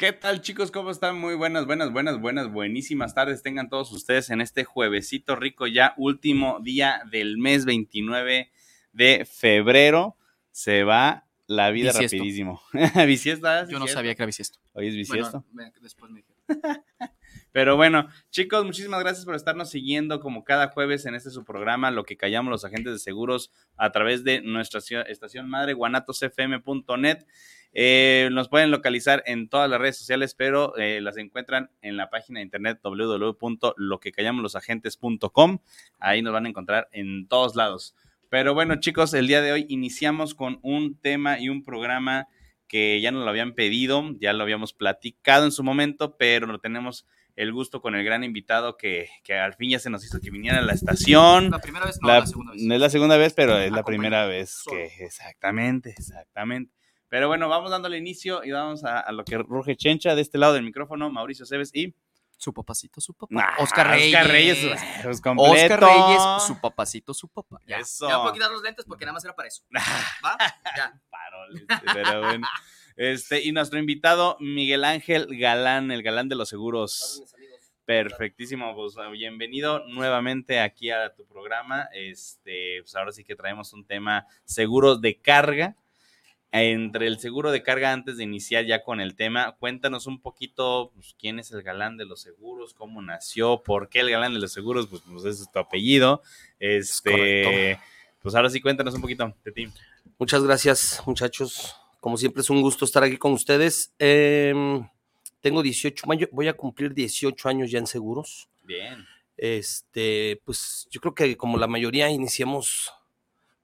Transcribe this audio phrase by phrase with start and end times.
[0.00, 0.70] ¿Qué tal chicos?
[0.70, 1.18] ¿Cómo están?
[1.18, 3.42] Muy buenas, buenas, buenas, buenas, buenísimas tardes.
[3.42, 8.50] Tengan todos ustedes en este juevesito rico ya, último día del mes 29
[8.94, 10.16] de febrero.
[10.52, 12.16] Se va la vida Bisiesto.
[12.16, 12.62] rapidísimo.
[13.06, 13.68] ¿Bisiesta?
[13.68, 14.58] Yo no sabía que era bisiesto.
[14.72, 15.44] Hoy es bisiesto.
[15.52, 16.24] Bueno, me- después me.
[17.52, 21.90] Pero bueno, chicos, muchísimas gracias por estarnos siguiendo como cada jueves en este su programa,
[21.90, 27.26] lo que callamos los agentes de seguros a través de nuestra estación madre, guanatosfm.net.
[27.72, 32.10] Eh, nos pueden localizar en todas las redes sociales, pero eh, las encuentran en la
[32.10, 35.58] página de internet www.loquecallamoslosagentes.com.
[35.98, 37.94] Ahí nos van a encontrar en todos lados.
[38.28, 42.28] Pero bueno, chicos, el día de hoy iniciamos con un tema y un programa
[42.68, 46.60] que ya nos lo habían pedido, ya lo habíamos platicado en su momento, pero lo
[46.60, 50.20] tenemos el gusto con el gran invitado que, que al fin ya se nos hizo
[50.20, 51.50] que viniera a la estación.
[51.50, 52.62] La primera vez, no, La- la, segunda vez.
[52.62, 56.72] No es la segunda vez, pero es la primera vez que exactamente, exactamente.
[57.10, 60.38] Pero bueno, vamos dándole inicio y vamos a, a lo que ruge Chencha de este
[60.38, 61.92] lado del micrófono, Mauricio Cebes y
[62.36, 63.34] Su papacito, su papá.
[63.34, 64.14] Nah, Oscar Reyes.
[64.14, 65.74] Oscar Reyes, pues, completo.
[65.74, 67.60] Oscar Reyes, su papacito, su papá.
[67.66, 68.08] Ya, Eso.
[68.08, 69.64] ya puedo quitar los lentes porque nada más era para eso.
[70.24, 70.38] ¿Va?
[70.76, 71.02] Ya.
[71.10, 72.46] Paroles, pero bueno.
[72.96, 77.24] Este, y nuestro invitado, Miguel Ángel Galán, el galán de los seguros.
[77.84, 81.88] Perfectísimo, pues bienvenido nuevamente aquí a tu programa.
[81.92, 85.76] Este, pues ahora sí que traemos un tema seguros de carga.
[86.52, 90.90] Entre el seguro de carga, antes de iniciar ya con el tema, cuéntanos un poquito
[90.94, 94.40] pues, quién es el galán de los seguros, cómo nació, por qué el galán de
[94.40, 96.22] los seguros, pues, pues ese es tu apellido.
[96.58, 97.82] Este, correcto.
[98.22, 99.68] pues ahora sí cuéntanos un poquito de ti.
[100.18, 101.76] Muchas gracias, muchachos.
[102.00, 103.92] Como siempre es un gusto estar aquí con ustedes.
[103.98, 104.84] Em,
[105.40, 108.48] tengo 18, mayo- voy a cumplir 18 años ya en seguros.
[108.64, 109.06] Bien.
[109.36, 112.92] Este, pues yo creo que como la mayoría iniciamos,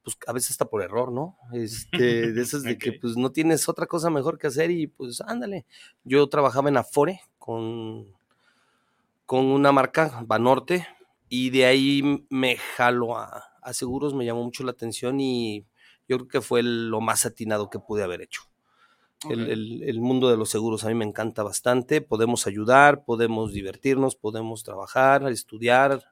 [0.07, 1.37] pues a veces hasta por error, ¿no?
[1.53, 3.01] Este, de esas de que Ok.
[3.01, 5.67] pues no tienes otra cosa mejor que hacer y pues ándale.
[6.05, 8.07] Yo trabajaba en Afore con,
[9.25, 10.87] con una marca, Banorte,
[11.29, 15.67] y de ahí me jalo a, a seguros, me llamó mucho la atención y
[16.09, 18.43] yo creo que fue lo más atinado que pude haber hecho.
[19.29, 19.51] El, Ok.
[19.51, 22.01] el- el mundo de los seguros a mí me encanta bastante.
[22.03, 26.05] Podemos ayudar, podemos divertirnos, podemos trabajar, estudiar,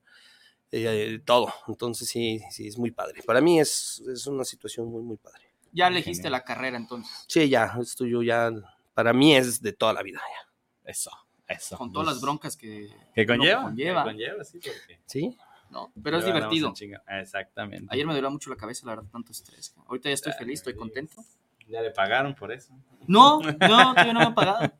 [0.72, 1.52] eh, todo.
[1.69, 3.22] Entonces sí, sí, es muy padre.
[3.25, 5.42] Para mí es, es una situación muy, muy padre.
[5.72, 7.25] Ya elegiste la carrera entonces.
[7.26, 8.50] Sí, ya, esto yo ya,
[8.94, 10.20] para mí es de toda la vida.
[10.20, 10.91] ya.
[10.91, 11.10] Eso,
[11.48, 11.76] eso.
[11.78, 13.62] Con todas Pues, las broncas que, que conlleva.
[13.62, 14.04] conlleva.
[14.04, 15.36] que conlleva, sí, porque ¿Sí?
[15.70, 15.92] ¿no?
[16.02, 16.72] Pero es divertido.
[17.08, 17.86] Exactamente.
[17.91, 19.75] Ayer me dolía mucho la cabeza, la verdad, tanto estrés.
[19.86, 21.25] Ahorita ya estoy feliz, estoy contento.
[21.69, 22.75] Ya le pagaron por eso.
[23.06, 24.72] No, no, todavía no me han pagado.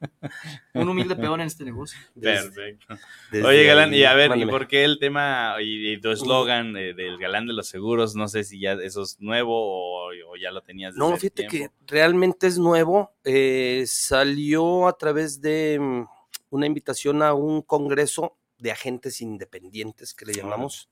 [0.73, 1.99] Un humilde peón en este negocio.
[2.19, 2.97] Perfecto.
[3.31, 6.75] desde Oye, Galán, y a ver, ¿y por qué el tema y, y tu eslogan
[6.77, 8.15] eh, del Galán de los Seguros?
[8.15, 11.47] No sé si ya eso es nuevo o, o ya lo tenías desde No, fíjate
[11.49, 13.13] que realmente es nuevo.
[13.25, 16.07] eh, salió a través de mm,
[16.51, 20.89] una invitación a un congreso de agentes independientes que le llamamos.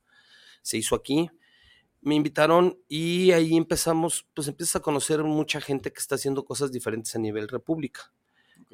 [0.61, 1.31] Se hizo aquí.
[2.03, 6.73] Me invitaron y ahí empezamos, pues empiezas a conocer mucha gente que está haciendo cosas
[6.73, 8.13] diferentes a nivel república.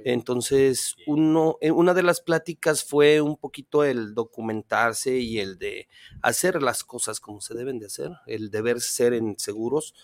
[0.04, 5.88] Entonces, uno, eh, una de las pláticas fue un poquito el documentarse y el de
[6.22, 9.94] hacer las cosas como se deben de hacer, el deber ser en seguros,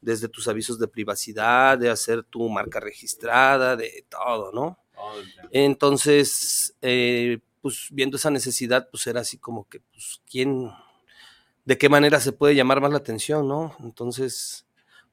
[0.00, 4.78] desde tus avisos de privacidad, de hacer tu marca registrada, de todo, ¿no?
[5.50, 10.70] Entonces, eh, pues viendo esa necesidad, pues era así como que, pues, ¿quién,
[11.68, 13.76] de qué manera se puede llamar más la atención, ¿no?
[13.80, 14.66] Entonces,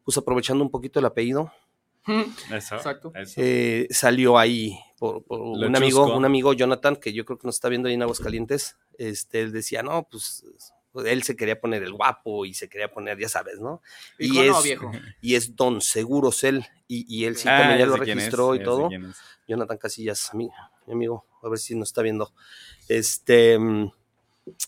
[0.05, 1.51] pues aprovechando un poquito el apellido,
[2.49, 3.11] Eso, Exacto.
[3.13, 3.41] eso.
[3.43, 7.67] eh, salió ahí por, un amigo, un amigo Jonathan, que yo creo que nos está
[7.67, 10.46] viendo ahí en Aguascalientes, este, él decía, no, pues
[11.05, 13.81] él se quería poner el guapo y se quería poner, ya sabes, ¿no?
[14.17, 14.91] Dijo, y, no, es, viejo.
[15.19, 18.55] y es Don Seguros él, y, y él sí Ah, también ya lo es, registró
[18.55, 18.90] y todo.
[19.46, 20.49] Jonathan Casillas, mi,
[20.87, 22.31] mi amigo, a ver si nos está viendo.
[22.87, 23.91] Este, mm,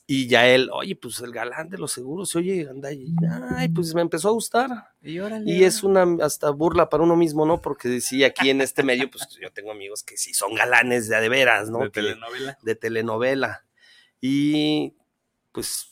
[0.07, 3.13] y ya él, oye, pues el galán de los seguros, oye, anda ahí.
[3.55, 4.69] Ay, pues me empezó a gustar.
[5.01, 7.61] Y es una hasta burla para uno mismo, ¿no?
[7.61, 11.19] Porque decía aquí en este medio, pues yo tengo amigos que sí son galanes de
[11.21, 11.79] de veras, ¿no?
[11.79, 12.57] de Que- telenovela.
[12.61, 13.65] de telenovela.
[14.19, 14.93] Y
[15.51, 15.91] pues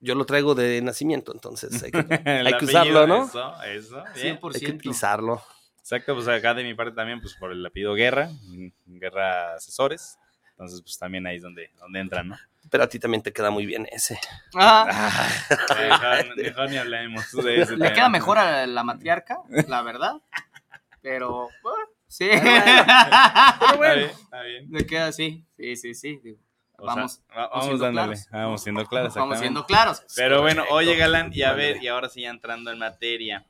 [0.00, 3.24] yo lo traigo de nacimiento, entonces hay que, hay usarlo, ¿no?
[3.26, 4.04] Eso, eso.
[4.14, 4.38] bien.
[4.40, 4.54] 100%.
[4.54, 5.42] hay que utilizarlo.
[5.78, 8.68] Exacto, pues acá de mi parte también, pues por el apellido Guerra, mm,
[8.98, 10.18] Guerra Asesores.
[10.52, 12.36] Entonces, pues también ahí es donde, donde entran, ¿no?
[12.68, 14.18] Pero a ti también te queda muy bien ese.
[14.54, 14.86] Ah,
[15.78, 17.92] Mejor, mejor ni hablemos de ese le tema.
[17.94, 20.14] queda mejor a la matriarca, la verdad.
[21.02, 22.28] Pero, bueno, sí.
[22.30, 24.66] Está bien, está bien.
[24.70, 25.44] Le queda así.
[25.56, 26.20] Sí, sí, sí.
[26.22, 26.38] digo,
[26.76, 28.28] O sea, vamos, va- vamos, siendo dándole, claros.
[28.30, 29.14] vamos siendo claros.
[29.14, 30.02] vamos siendo claros.
[30.14, 33.46] Pero bueno, oye, Galán, y a ver, y ahora sí ya entrando en materia.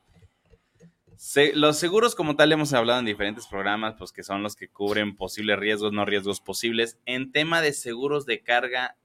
[1.22, 4.68] Se- los seguros como tal hemos hablado en diferentes programas, pues que son los que
[4.70, 6.98] cubren posibles riesgos, no riesgos posibles.
[7.04, 8.96] En tema de seguros de carga,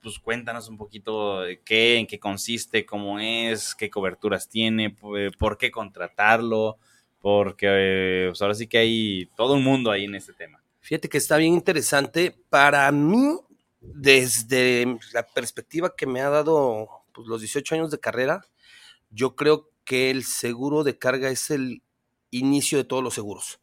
[0.00, 5.36] pues cuéntanos un poquito de qué, en qué consiste, cómo es, qué coberturas tiene, pu-
[5.36, 6.78] por qué contratarlo,
[7.20, 10.62] porque eh, pues ahora sí que hay todo un mundo ahí en este tema.
[10.80, 12.36] Fíjate que está bien interesante.
[12.50, 13.36] Para mí,
[13.80, 18.46] desde la perspectiva que me ha dado pues, los 18 años de carrera,
[19.10, 21.82] yo creo que el seguro de carga es el
[22.30, 23.60] inicio de todos los seguros.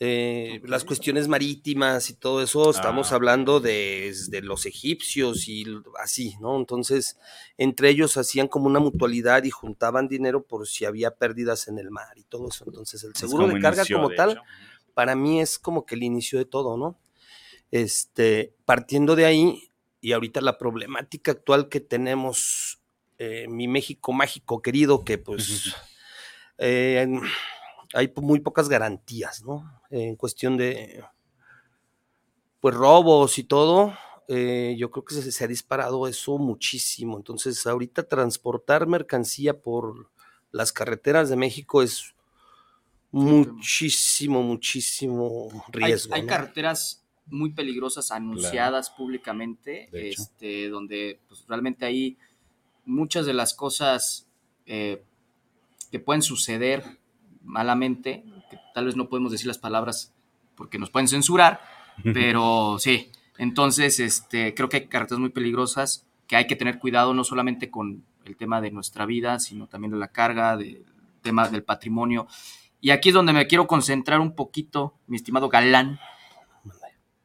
[0.00, 3.16] Eh, Las cuestiones marítimas y todo eso, estamos Ah.
[3.16, 5.64] hablando desde los egipcios y
[6.00, 6.56] así, ¿no?
[6.56, 7.16] Entonces,
[7.56, 11.90] entre ellos hacían como una mutualidad y juntaban dinero por si había pérdidas en el
[11.90, 12.64] mar y todo eso.
[12.68, 14.42] Entonces, el seguro de carga inició, como de tal hecho.
[14.94, 16.96] para mí es como que el inicio de todo, ¿no?
[17.72, 19.70] Este, partiendo de ahí,
[20.00, 22.77] y ahorita la problemática actual que tenemos,
[23.18, 25.74] eh, mi México mágico querido, que pues
[26.58, 27.06] eh,
[27.94, 29.82] hay muy pocas garantías, ¿no?
[29.90, 31.04] En cuestión de,
[32.60, 33.92] pues, robos y todo,
[34.28, 37.16] eh, yo creo que se, se ha disparado eso muchísimo.
[37.16, 40.10] Entonces, ahorita transportar mercancía por
[40.50, 42.14] las carreteras de México es
[43.10, 46.14] muchísimo, muchísimo riesgo.
[46.14, 46.28] hay ¿no?
[46.28, 52.16] carreteras muy peligrosas anunciadas públicamente, este, donde pues, realmente hay
[52.88, 54.28] muchas de las cosas
[54.66, 55.04] eh,
[55.92, 56.98] que pueden suceder
[57.42, 60.14] malamente, que tal vez no podemos decir las palabras
[60.56, 61.60] porque nos pueden censurar,
[62.02, 63.10] pero sí.
[63.36, 67.70] Entonces, este, creo que hay carreteras muy peligrosas que hay que tener cuidado no solamente
[67.70, 70.84] con el tema de nuestra vida, sino también de la carga, del
[71.22, 72.26] tema del patrimonio.
[72.80, 75.98] Y aquí es donde me quiero concentrar un poquito, mi estimado Galán.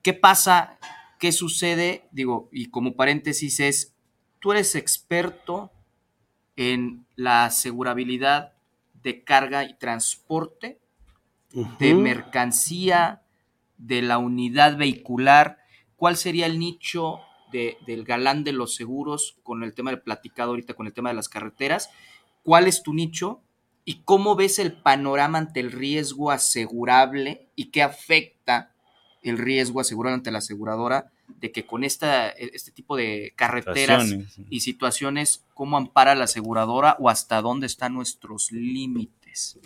[0.02, 0.78] ¿Qué pasa?
[1.20, 2.08] ¿Qué sucede?
[2.12, 3.93] Digo, y como paréntesis es,
[4.44, 5.72] tú eres experto
[6.58, 8.52] en la asegurabilidad
[9.02, 10.82] de carga y transporte
[11.80, 13.22] de mercancía,
[13.78, 15.60] de la unidad vehicular.
[15.96, 17.22] ¿Cuál sería el nicho
[17.54, 21.08] de- del galán de los seguros con el tema del platicado ahorita, con el tema
[21.08, 21.90] de las carreteras?
[22.44, 23.42] ¿Cuál es tu nicho?
[23.86, 28.74] ¿Y cómo ves el panorama ante el riesgo asegurable y qué afecta
[29.22, 34.48] el riesgo asegurable ante la aseguradora de que con esta, este tipo de carreteras Situaciones.
[34.50, 39.60] y situaciones, cómo ampara la aseguradora o hasta dónde están nuestros límites?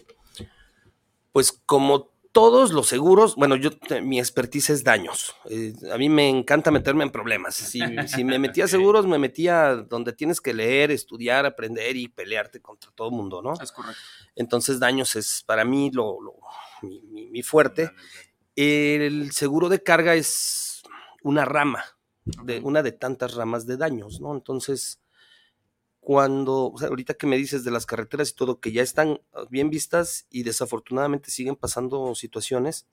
[1.32, 5.36] Pues como todos los seguros, bueno, yo te- mi expertise es daños.
[5.50, 7.56] Eh, a mí me encanta meterme en problemas.
[7.56, 12.08] Si, si me metía a seguros, me metía donde tienes que leer, estudiar, aprender y
[12.08, 13.54] pelearte contra todo el mundo, ¿no?
[13.62, 14.00] Es correcto.
[14.36, 16.36] Entonces daños es para mí lo, lo-
[16.84, 17.92] mi, mi- mi fuerte.
[18.56, 20.67] El seguro de carga es
[21.24, 21.84] una rama,
[22.44, 24.34] de, una de tantas ramas de daños, ¿no?
[24.34, 25.00] Entonces,
[26.00, 29.20] cuando, o sea, ahorita que me dices de las carreteras y todo, que ya están
[29.34, 32.88] ah, bien vistas y desafortunadamente siguen pasando situaciones,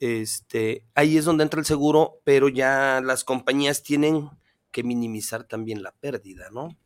[0.00, 4.28] este, ahí es donde entra el seguro, pero ya las compañías tienen
[4.70, 6.76] que minimizar también la pérdida, ¿no?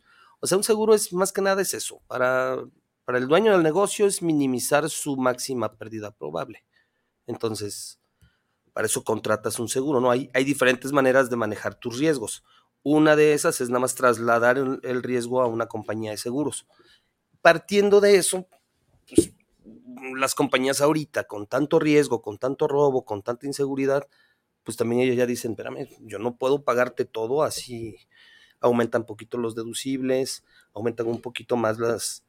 [0.40, 2.62] O sea, un seguro es más que nada es eso, para,
[3.04, 6.64] para el dueño del negocio es minimizar su máxima pérdida probable.
[7.26, 7.98] Entonces,
[8.78, 10.08] para eso contratas un seguro, ¿no?
[10.08, 12.44] Hay, hay diferentes maneras de manejar tus riesgos.
[12.84, 16.64] Una de esas es nada más trasladar el, riesgo a una compañía de seguros.
[17.42, 18.46] Partiendo de eso,
[19.08, 19.32] pues,
[20.16, 24.06] las compañías ahorita, con tanto riesgo, con tanto robo, con tanta inseguridad,
[24.62, 27.96] pues también ellos ya dicen, espérame, yo no puedo pagarte todo, así
[28.60, 32.22] aumentan poquito los deducibles, aumentan un poquito más las,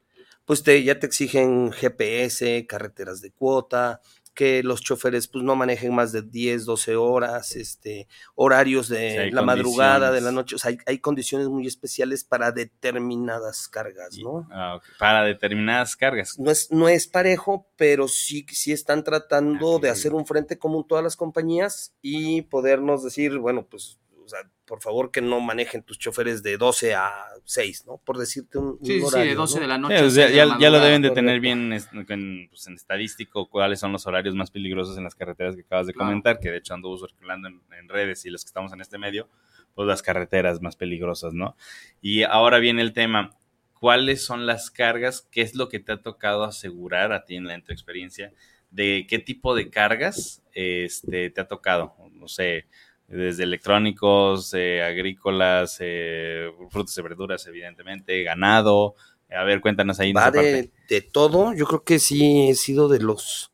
[0.46, 4.02] pues te, ya te exigen GPS, carreteras de cuota,
[4.40, 9.32] que los choferes pues no manejen más de 10, 12 horas, este, horarios de Sí,
[9.32, 14.18] la madrugada, de la noche, o sea, hay, hay condiciones muy especiales para determinadas cargas,
[14.18, 14.48] ¿no?
[14.50, 14.84] Ah, ok.
[14.98, 16.40] Para determinadas cargas.
[16.40, 20.88] no es, no es parejo, pero sí, sí están tratando de hacer un frente común
[20.88, 25.82] todas las compañías y podernos decir, bueno, pues, o sea, por favor que no manejen
[25.82, 27.12] tus choferes de 12 a
[27.44, 27.98] 6, ¿no?
[27.98, 29.62] Por decirte un, un Sí, sí, sí, horario, de 12 ¿no?
[29.62, 29.96] de la Sí, noche.
[29.96, 32.68] o a sea, seis de ya, ya lo deben de tener bien es- en, pues,
[32.68, 36.10] en estadístico cuáles son los horarios más peligrosos en las carreteras que acabas de Claro.
[36.12, 39.00] comentar, que de hecho anduvo circulando en, en redes y los que estamos en este
[39.00, 39.28] medio,
[39.74, 41.58] pues las carreteras más peligrosas, ¿no?
[42.00, 43.36] Y ahora viene el tema,
[43.74, 45.28] ¿cuáles son las cargas?
[45.32, 48.32] ¿Qué es lo que te ha tocado asegurar a ti en, la, en tu experiencia?
[48.72, 51.96] ¿De qué tipo de cargas este, te ha tocado?
[52.14, 52.68] No sé,
[53.10, 58.96] desde electrónicos, eh, agrícolas, eh, frutas y verduras, evidentemente, ganado.
[59.32, 60.14] A ver, cuéntanos ahí.
[60.14, 61.54] Va de, de, todo.
[61.54, 63.52] Yo creo que sí he sido de los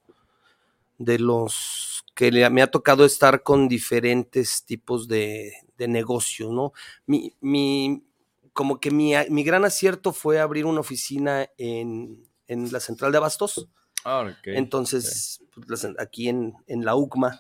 [0.97, 6.71] de los que me ha tocado estar con diferentes tipos de, de negocios, ¿no?
[7.05, 8.03] Mi, mi,
[8.53, 13.17] como que mi, mi, gran acierto fue abrir una oficina en, en la central de
[13.17, 13.67] Abastos.
[14.05, 14.55] Ah, okay.
[14.55, 17.37] Entonces, pues, aquí en, en la UCMA,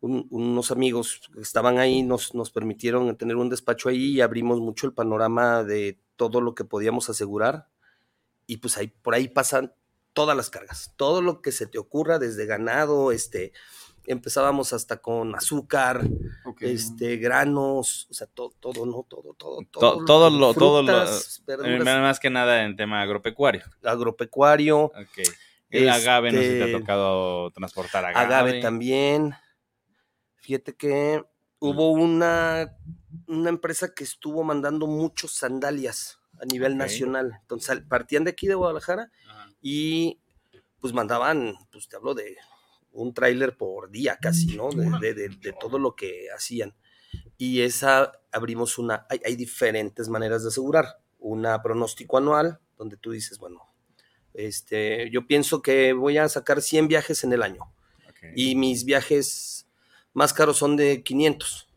[0.00, 4.60] un, unos amigos que estaban ahí nos, nos permitieron tener un despacho ahí y abrimos
[4.60, 7.68] mucho el panorama de todo lo que podíamos asegurar.
[8.46, 9.74] Y pues ahí, por ahí pasan
[10.12, 13.52] todas las cargas, todo lo que se te ocurra, desde ganado, este,
[14.06, 16.00] empezábamos hasta con azúcar,
[16.44, 16.74] okay.
[16.74, 20.04] este, granos, o sea, todo, todo, no, todo, todo, todo.
[20.04, 21.06] Todo lo, todo lo,
[21.46, 23.62] verduras, más que nada en tema agropecuario.
[23.84, 24.84] Agropecuario.
[24.86, 25.18] Ok.
[25.70, 28.26] El este, agave, no sé si te ha tocado transportar agave.
[28.26, 29.34] Agave también.
[30.48, 31.22] Fíjate que
[31.58, 32.74] hubo una,
[33.26, 36.78] una empresa que estuvo mandando muchos sandalias a nivel okay.
[36.78, 37.38] nacional.
[37.42, 39.50] Entonces partían de aquí de Guadalajara Ajá.
[39.60, 40.22] y
[40.80, 42.38] pues mandaban, pues te hablo de
[42.92, 44.70] un tráiler por día casi, ¿no?
[44.70, 46.74] De, de, de, de, todo lo que hacían.
[47.36, 50.86] Y esa abrimos una, hay, hay, diferentes maneras de asegurar.
[51.18, 53.66] Una pronóstico anual, donde tú dices, bueno,
[54.32, 57.70] este, yo pienso que voy a sacar 100 viajes en el año.
[58.08, 58.32] Okay.
[58.34, 59.67] Y mis viajes
[60.12, 61.68] más caros son de 500.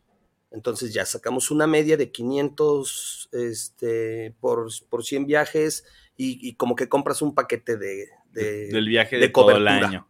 [0.52, 5.84] Entonces ya sacamos una media de 500 este, por, por 100 viajes
[6.16, 9.66] y, y como que compras un paquete de, de del viaje de, de todo el
[9.66, 10.08] año.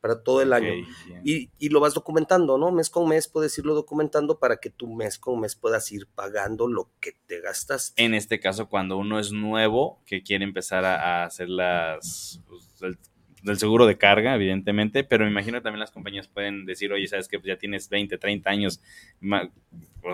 [0.00, 0.86] Para todo el okay, año.
[1.24, 2.70] Y, y, lo vas documentando, ¿no?
[2.70, 6.68] Mes con mes puedes irlo documentando para que tú mes con mes puedas ir pagando
[6.68, 7.92] lo que te gastas.
[7.96, 12.40] En este caso, cuando uno es nuevo, que quiere empezar a, a hacer las...
[12.46, 12.98] Pues, el,
[13.46, 17.06] del seguro de carga, evidentemente, pero me imagino que también las compañías pueden decir, oye,
[17.06, 18.80] sabes que pues ya tienes 20, 30 años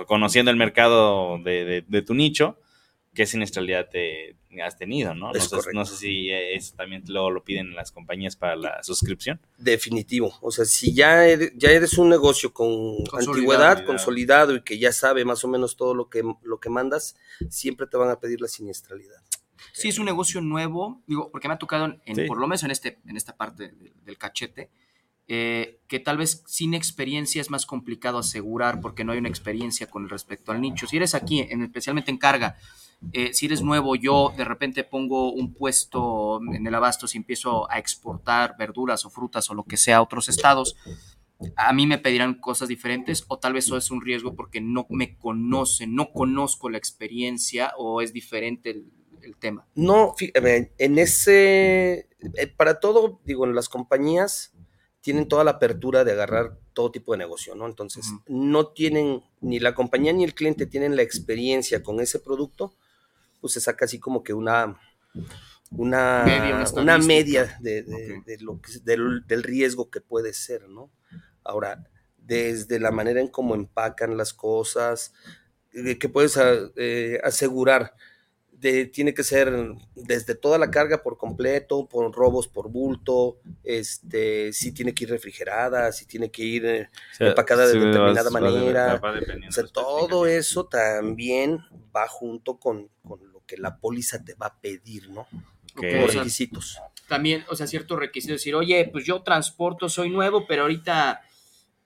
[0.06, 2.58] conociendo el mercado de, de, de tu nicho,
[3.14, 5.32] ¿qué siniestralidad te has tenido, no?
[5.32, 9.40] No sé, no sé, si eso también lo, lo, piden las compañías para la suscripción.
[9.58, 10.34] Definitivo.
[10.40, 12.70] O sea, si ya eres, ya eres un negocio con
[13.12, 17.16] antigüedad, consolidado y que ya sabe más o menos todo lo que, lo que mandas,
[17.48, 19.22] siempre te van a pedir la siniestralidad.
[19.72, 22.24] Sí, es un negocio nuevo, digo, porque me ha tocado, en, sí.
[22.26, 24.70] por lo menos en, este, en esta parte del, del cachete,
[25.28, 29.86] eh, que tal vez sin experiencia es más complicado asegurar porque no hay una experiencia
[29.86, 30.86] con respecto al nicho.
[30.86, 32.56] Si eres aquí, en, especialmente en carga,
[33.12, 37.70] eh, si eres nuevo, yo de repente pongo un puesto en el abasto y empiezo
[37.70, 40.76] a exportar verduras o frutas o lo que sea a otros estados,
[41.56, 44.86] a mí me pedirán cosas diferentes o tal vez eso es un riesgo porque no
[44.90, 49.66] me conocen, no conozco la experiencia o es diferente el, el tema.
[49.74, 54.52] No, en ese, eh, para todo, digo, en las compañías
[55.00, 57.66] tienen toda la apertura de agarrar todo tipo de negocio, ¿no?
[57.66, 58.22] Entonces, uh -huh.
[58.28, 62.74] no tienen, ni la compañía ni el cliente tienen la experiencia con ese producto,
[63.40, 64.78] pues se saca así como que una,
[65.70, 68.20] una media, una, una media de, de, okay.
[68.24, 70.90] de lo que, del, del, riesgo que puede ser, ¿no?
[71.42, 71.84] Ahora,
[72.16, 75.12] desde la manera en cómo empacan las cosas,
[75.72, 76.38] que puedes
[76.76, 77.94] eh, asegurar,
[78.62, 79.52] de, tiene que ser
[79.96, 85.10] desde toda la carga por completo, por robos por bulto, este, si tiene que ir
[85.10, 88.96] refrigerada, si tiene que ir eh, o sea, empacada de determinada vas, manera.
[88.98, 91.58] Va de, o sea, todo eso también
[91.94, 95.26] va junto con, con, lo que la póliza te va a pedir, ¿no?
[95.76, 96.00] Okay.
[96.00, 96.78] Los requisitos.
[97.08, 101.20] También, o sea, ciertos requisitos, decir, oye, pues yo transporto, soy nuevo, pero ahorita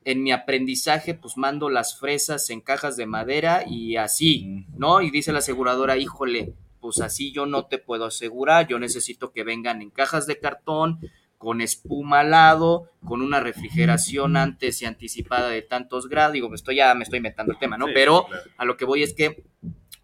[0.05, 5.01] en mi aprendizaje, pues mando las fresas en cajas de madera y así, ¿no?
[5.01, 6.53] Y dice la aseguradora, híjole,
[6.87, 11.01] pues así yo no te puedo asegurar, yo necesito que vengan en cajas de cartón,
[11.37, 16.71] con espuma al lado, con una refrigeración antes y anticipada de tantos grados, digo, esto
[16.71, 17.87] ya me estoy inventando el tema, ¿no?
[17.87, 18.43] Sí, Pero claro.
[18.57, 19.43] a lo que voy es que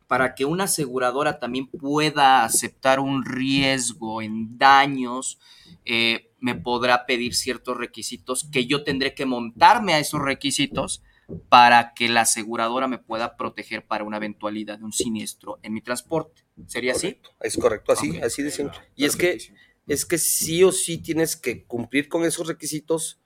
[0.09, 5.39] para que una aseguradora también pueda aceptar un riesgo en daños,
[5.85, 11.01] eh, me podrá pedir ciertos requisitos que yo tendré que montarme a esos requisitos
[11.49, 15.81] para que la aseguradora me pueda proteger para una eventualidad de un siniestro en mi
[15.81, 16.43] transporte.
[16.67, 17.31] ¿Sería correcto.
[17.31, 17.47] así?
[17.47, 18.21] Es correcto, así, okay.
[18.23, 18.79] así de simple.
[18.95, 19.39] Y es que,
[19.87, 23.23] es que sí o sí tienes que cumplir con esos requisitos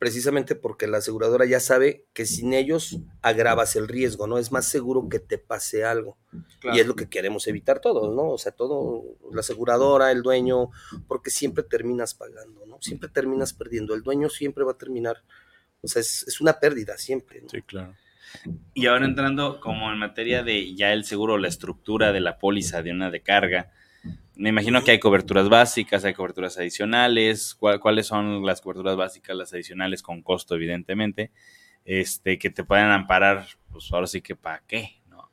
[0.00, 4.38] precisamente porque la aseguradora ya sabe que sin ellos agravas el riesgo, ¿no?
[4.38, 6.16] Es más seguro que te pase algo.
[6.58, 6.74] Claro.
[6.74, 8.30] Y es lo que queremos evitar todos, ¿no?
[8.30, 10.70] O sea, todo, la aseguradora, el dueño,
[11.06, 12.80] porque siempre terminas pagando, ¿no?
[12.80, 13.94] Siempre terminas perdiendo.
[13.94, 15.22] El dueño siempre va a terminar
[15.82, 17.40] o sea, es, es una pérdida siempre.
[17.42, 17.48] ¿no?
[17.48, 17.94] Sí, claro.
[18.74, 22.82] Y ahora entrando como en materia de ya el seguro, la estructura de la póliza
[22.82, 23.72] de una de carga,
[24.36, 27.54] me imagino que hay coberturas básicas, hay coberturas adicionales.
[27.54, 31.30] ¿Cuáles son las coberturas básicas, las adicionales con costo, evidentemente?
[31.84, 35.30] este, que te puedan amparar, pues ahora sí que para qué, ¿no?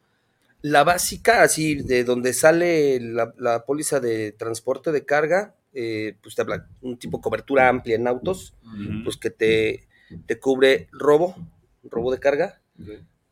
[0.61, 6.35] La básica, así, de donde sale la, la póliza de transporte de carga, eh, pues
[6.35, 8.55] te habla un tipo de cobertura amplia en autos,
[9.03, 9.86] pues que te,
[10.25, 11.35] te cubre robo,
[11.83, 12.61] robo de carga,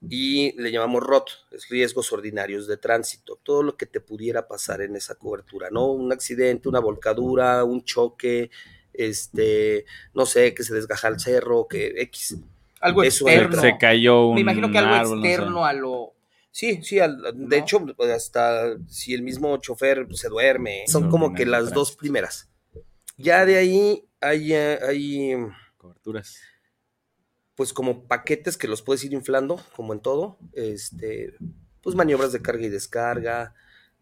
[0.08, 4.82] y le llamamos ROT, es riesgos ordinarios de tránsito, todo lo que te pudiera pasar
[4.82, 5.88] en esa cobertura, ¿no?
[5.88, 8.52] Un accidente, una volcadura, un choque,
[8.94, 12.38] este, no sé, que se desgaja el cerro, que X.
[12.82, 13.62] Algo Eso externo.
[13.62, 15.30] se cayó un Me imagino que algo árbol, no sé.
[15.32, 16.14] externo a lo.
[16.52, 17.64] Sí, sí, al- de ¿No?
[17.64, 21.80] hecho, hasta si el mismo chofer se duerme, son No, como que las tránsito.
[21.80, 22.48] dos primeras.
[23.18, 25.36] Ya de ahí hay, eh, hay
[25.78, 26.38] Coberturas.
[27.56, 31.34] Pues como paquetes que los puedes ir inflando, como en todo, este,
[31.82, 33.54] pues maniobras de carga y descarga,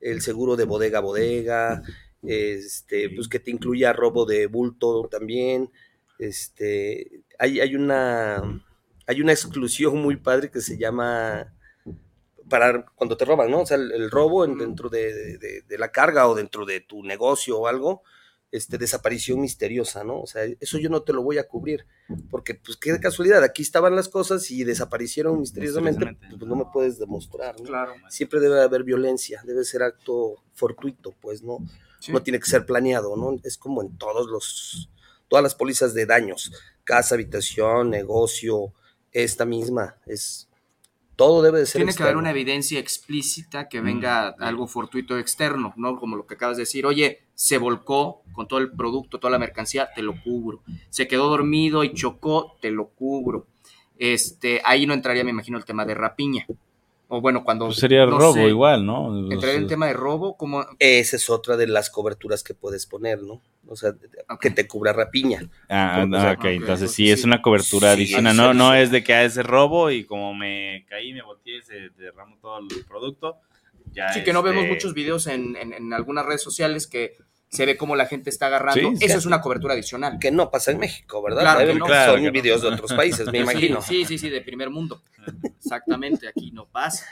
[0.01, 1.83] el seguro de bodega a bodega,
[2.23, 5.69] este, pues que te incluya robo de bulto también,
[6.19, 8.63] este, hay, hay una,
[9.07, 11.53] hay una exclusión muy padre que se llama
[12.49, 13.61] para cuando te roban, ¿no?
[13.61, 16.65] O sea, el, el robo en- dentro de, de- de- de la carga o dentro
[16.65, 18.03] de tu negocio o algo,
[18.53, 20.21] este, desaparición misteriosa, ¿no?
[20.21, 21.87] O sea, eso yo no te lo voy a cubrir,
[22.29, 26.37] porque pues qué casualidad, aquí estaban las cosas y desaparecieron misteriosamente, Misteriosamente.
[26.37, 27.65] pues no me puedes demostrar, ¿no?
[27.65, 27.93] Claro.
[28.09, 31.57] Siempre debe haber violencia, debe ser acto fortuito, pues, ¿no?
[32.09, 33.39] No tiene que ser planeado, ¿no?
[33.43, 34.91] Es como en todos los,
[35.29, 36.51] todas las pólizas de daños,
[36.83, 38.71] casa, habitación, negocio,
[39.11, 40.47] esta misma, es,
[41.15, 44.41] todo debe de ser Tiene que haber una evidencia explícita que Mm, venga ok.
[44.41, 45.97] algo fortuito externo, ¿no?
[45.97, 49.39] Como lo que acabas de decir, oye, se volcó con todo el producto, toda la
[49.39, 50.61] mercancía, te lo cubro.
[50.89, 53.47] Se quedó dormido y chocó, te lo cubro.
[53.97, 56.45] Este, ahí no entraría, me imagino, el tema de rapiña.
[57.15, 57.65] O bueno, cuando.
[57.67, 59.15] Pues sería no robo sé, igual, ¿no?
[59.31, 60.65] Entraría el tema de robo, como.
[60.79, 63.39] Esa es otra de las coberturas que puedes poner, ¿no?
[63.67, 63.93] O sea,
[64.41, 65.47] que te cubra rapiña.
[65.69, 68.73] Ah, O sea, ah, ok, ok, entonces sí, es una cobertura Sí, adicional, no, no
[68.73, 72.57] es de que a ese robo y como me caí, me volteé, se derramó todo
[72.59, 73.37] el producto.
[73.93, 77.13] Ya Sí, que no vemos este, muchos videos en, en- en algunas redes sociales que
[77.53, 78.89] se ve cómo la gente está agarrando.
[78.91, 79.05] Sí, sí.
[79.05, 80.17] Eso es una cobertura adicional.
[80.19, 81.41] Que no pasa en México, ¿verdad?
[81.41, 81.85] Claro que no.
[81.85, 82.31] Claro Son que no.
[82.31, 83.79] videos de otros países, me imagino.
[83.81, 85.03] Sí, sí, sí, de primer mundo.
[85.59, 87.05] Exactamente, aquí no pasa.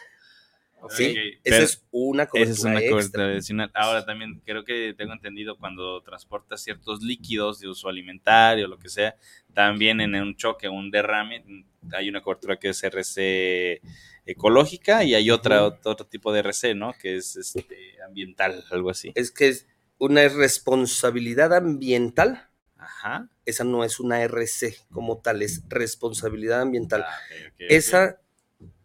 [0.89, 2.89] Sí, esa es una cobertura Esa es una extra.
[2.91, 3.71] cobertura adicional.
[3.75, 8.89] Ahora también creo que tengo entendido cuando transportas ciertos líquidos de uso alimentario, lo que
[8.89, 9.15] sea,
[9.53, 11.43] también en un choque, un derrame,
[11.93, 13.79] hay una cobertura que es RC
[14.25, 16.93] ecológica y hay otra, otro, otro tipo de RC, ¿no?
[16.93, 19.11] Que es este, ambiental, algo así.
[19.13, 19.67] Es que es
[20.01, 23.29] una responsabilidad ambiental, Ajá.
[23.45, 27.05] esa no es una RC como tal, es responsabilidad ambiental.
[27.07, 27.15] Ah.
[27.59, 28.19] Esa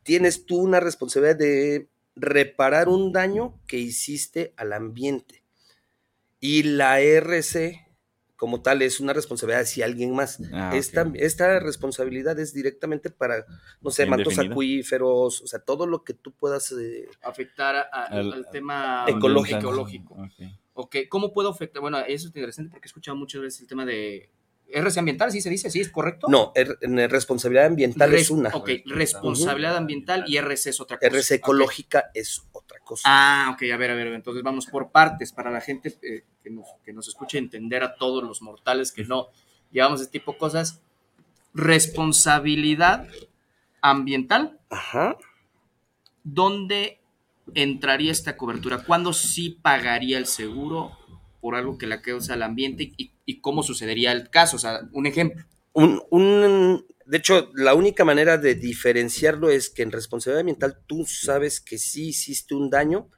[0.02, 5.42] tienes tú una responsabilidad de reparar un daño que hiciste al ambiente.
[6.38, 7.82] Y la RC
[8.36, 10.38] como tal es una responsabilidad hacia alguien más.
[10.52, 13.46] Ah, esta, esta responsabilidad es directamente para,
[13.80, 16.70] no sé, mantos acuíferos, o sea, todo lo que tú puedas...
[16.72, 19.58] eh, Afectar a- a- Al- al, tema Ecológico.
[19.60, 20.16] ecológico.
[20.78, 21.80] Ok, ¿cómo puedo afectar?
[21.80, 24.30] Bueno, eso es interesante porque he escuchado muchas veces el tema de
[24.68, 25.70] RC ambiental, ¿sí se dice?
[25.70, 26.26] ¿Sí es correcto?
[26.28, 26.76] no, er-
[27.08, 28.50] responsabilidad ambiental Res- es una.
[28.50, 31.06] Ok, responsabilidad ambiental y RC es otra cosa.
[31.08, 33.02] RC ecológica es otra cosa.
[33.06, 36.50] Ah, ok, a ver, a ver, entonces vamos por partes para la gente eh, que,
[36.50, 39.28] nos, que nos escuche entender a todos los mortales que no
[39.70, 40.82] llevamos este tipo de cosas.
[41.54, 43.08] Responsabilidad
[43.80, 45.16] ambiental, Ajá.
[46.24, 47.00] ¿dónde
[47.54, 48.84] entraría esta cobertura?
[48.84, 50.92] ¿Cuándo sí pagaría el seguro
[51.40, 54.56] por algo que la causa al ambiente y, y cómo sucedería el caso?
[54.56, 55.44] O sea, un ejemplo.
[55.72, 61.04] Un, un- de hecho, la única manera de diferenciarlo es que en responsabilidad ambiental tú
[61.06, 63.08] sabes que sí hiciste un daño,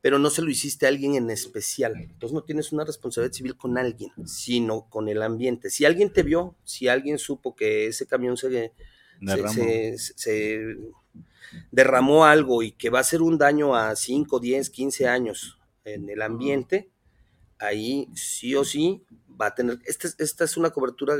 [0.00, 1.94] pero no se lo hiciste a alguien en especial.
[1.96, 5.70] Entonces no tienes una responsabilidad civil con alguien, sino con el ambiente.
[5.70, 8.72] Si alguien te vio, si alguien supo que ese camión se, se-
[9.20, 9.54] Derramo.
[9.54, 10.76] se- se
[11.70, 16.08] derramó algo y que va a hacer un daño a 5, 10, 15 años en
[16.08, 16.90] el ambiente,
[17.58, 19.04] ahí sí o sí
[19.40, 19.78] va a tener.
[19.86, 21.14] Esta, es- esta es una cobertura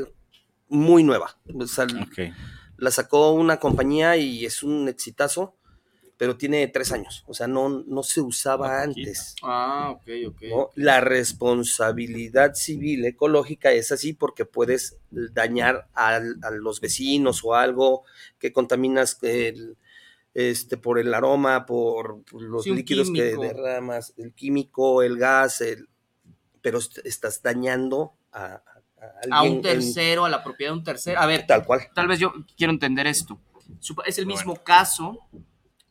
[0.69, 1.39] muy nueva.
[1.55, 2.35] O sea, Ok.
[2.77, 5.57] La sacó una compañía y es un exitazo,
[6.17, 7.25] pero tiene tres años.
[7.27, 9.35] O sea, no, no se usaba Ah, antes.
[9.43, 10.43] Ah, ok, ok.
[10.51, 10.71] ¿no?
[10.77, 18.05] La responsabilidad civil ecológica es así porque puedes dañar al- a, los vecinos o algo
[18.39, 19.77] que contaminas el-
[20.35, 23.41] este, por el aroma, por, los Sí, líquidos químico.
[23.41, 25.89] que derramas, el químico, el gas, el-
[26.61, 28.63] pero est- estás dañando a, a-
[29.31, 31.21] a un en- tercero, a la propiedad de un tercero.
[31.21, 31.83] A ver, tal cual.
[31.95, 33.39] tal vez yo quiero entender esto.
[34.07, 34.39] Es el Bueno.
[34.39, 35.19] mismo caso,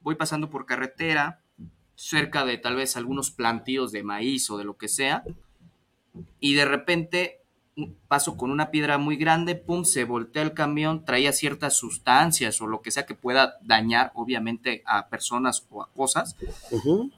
[0.04, 1.40] voy pasando por carretera,
[1.96, 5.24] cerca de tal vez algunos plantíos de maíz o de lo que sea,
[6.40, 7.40] y de repente
[8.08, 12.68] paso con una piedra muy grande, pum, se voltea el camión, traía ciertas sustancias o
[12.68, 16.36] lo que sea que pueda dañar, obviamente, a personas o a cosas,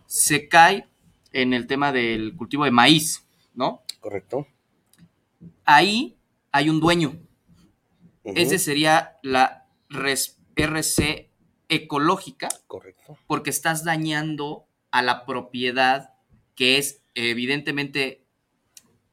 [0.06, 0.88] se cae
[1.34, 3.82] en el tema del cultivo de maíz, ¿no?
[4.00, 4.48] Correcto.
[5.66, 6.16] Ahí
[6.52, 7.18] hay un dueño.
[8.24, 9.66] Ese sería la
[10.56, 11.30] RC
[11.70, 13.18] ecológica, Correcto.
[13.28, 16.14] porque estás dañando a la propiedad
[16.56, 18.24] que es evidentemente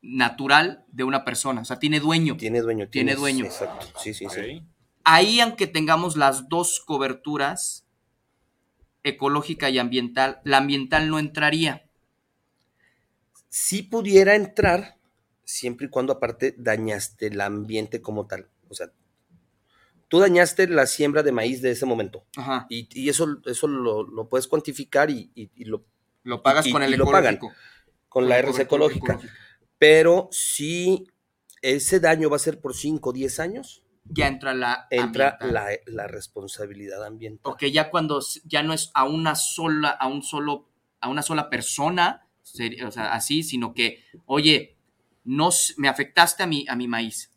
[0.00, 1.60] natural de una persona.
[1.60, 2.36] O sea, tiene dueño.
[2.36, 2.88] Tiene dueño.
[2.88, 3.44] Tiene tienes- dueño.
[3.44, 3.86] Exacto.
[3.98, 4.62] Sí, sí, sí.
[5.04, 7.84] Ahí, aunque tengamos las dos coberturas,
[9.04, 11.88] ecológica y ambiental, la ambiental no entraría.
[13.48, 14.96] Sí pudiera entrar,
[15.44, 18.48] siempre y cuando aparte dañaste el ambiente como tal.
[18.68, 18.90] O sea,
[20.12, 22.26] tú dañaste la siembra de maíz de ese momento.
[22.36, 22.66] Ajá.
[22.68, 25.86] Y, y eso, eso lo, lo puedes cuantificar y, y- y lo,
[26.22, 27.36] Lo pagas con el y lo pagan.
[27.36, 27.58] ecológico.
[28.10, 29.18] con la RC ecológica.
[29.78, 31.06] Pero si
[31.62, 35.68] ese daño va a ser por 5 o 10 años, Ya entra la entra la,
[35.86, 37.50] la responsabilidad ambiental.
[37.54, 40.68] Ok, ya cuando ya no es a una sola, a un solo,
[41.00, 42.26] a una sola persona,
[42.86, 44.76] o sea, así, sino que, oye,
[45.24, 45.48] no
[45.78, 47.30] me afectaste a mi, a mi maíz,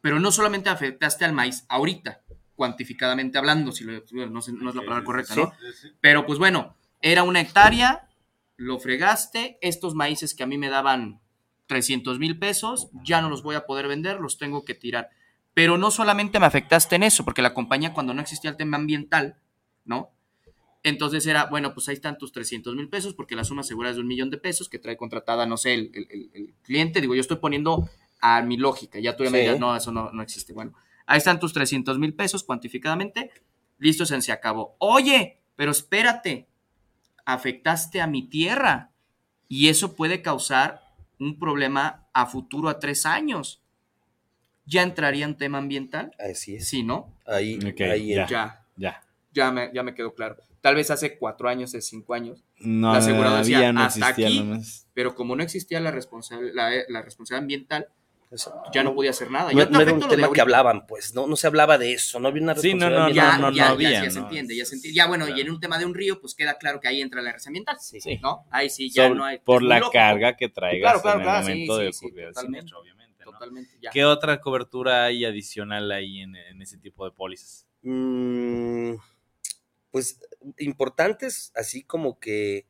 [0.00, 2.22] pero no solamente afectaste al maíz ahorita,
[2.56, 3.92] cuantificadamente hablando, si lo-
[4.30, 5.52] no, sé- no es la palabra correcta, ¿no?
[6.00, 8.08] Pero pues bueno, era una hectárea,
[8.56, 11.20] lo fregaste, estos maíces que a mí me daban
[11.66, 15.08] 300 mil pesos, ya no los voy a poder vender, los tengo que tirar.
[15.54, 18.76] Pero no solamente me afectaste en eso, porque la compañía cuando no existía el tema
[18.76, 19.36] ambiental,
[19.84, 20.10] ¿no?
[20.82, 23.96] Entonces era, bueno, pues ahí están tus 300 mil pesos, porque la suma asegurada es
[23.96, 25.90] de un millón de pesos que trae contratada, no sé, el-
[26.32, 27.00] el cliente.
[27.00, 27.88] Digo, yo estoy poniendo
[28.20, 30.52] a mi lógica, ya tú ya me digas, no, eso no, no existe.
[30.52, 30.74] Bueno,
[31.06, 33.30] ahí están tus 300 mil pesos cuantificadamente,
[33.78, 34.76] listo, se, se acabó.
[34.78, 36.48] Oye, pero espérate,
[37.24, 38.90] afectaste a mi tierra
[39.48, 40.82] y eso puede causar
[41.18, 43.62] un problema a futuro a tres años.
[44.66, 46.12] ¿Ya entraría en tema ambiental?
[46.18, 46.68] Así es.
[46.68, 47.16] Sí, ¿no?
[47.26, 48.26] Ahí, ya.
[48.26, 49.02] Ya, Ya.
[49.32, 50.36] ya me, ya me quedó claro.
[50.60, 54.26] Tal vez hace cuatro años, hace cinco años, No, La aseguradora decía, no hasta existía
[54.28, 54.38] aquí.
[54.40, 54.86] nomás.
[54.92, 57.88] pero como no existía la, responsa- la, la responsabilidad ambiental,
[58.32, 58.70] Exacto.
[58.72, 59.52] ya no podía hacer nada.
[59.52, 62.28] No, no era un tema que hablaban, pues, no, no se hablaba de eso, no
[62.28, 63.40] había una Sí, no, no, Ya, ambiental.
[63.40, 64.26] no, ya, ya, había, ya se ¿no?
[64.26, 64.96] entiende, ya se Sí, entiende.
[64.96, 67.22] Ya bueno, y en un tema de un río, pues queda claro que ahí entra
[67.22, 67.76] la res ambiental.
[67.80, 67.98] Sí.
[68.22, 68.46] ¿No?
[68.50, 69.38] Ahí sí, ya Sobre- no hay.
[69.38, 72.06] por la carga que traigas Claro, claro, en el claro, sí, momento sí, de sí,
[72.06, 72.74] ocurrir totalmente.
[72.74, 73.24] obviamente.
[73.24, 73.32] ¿no?
[73.32, 73.90] Totalmente, ya.
[73.90, 77.66] ¿Qué otra cobertura hay adicional ahí en, en ese tipo de pólizas?
[77.82, 78.94] Mm,
[79.90, 80.20] pues
[80.58, 82.66] importantes, así como que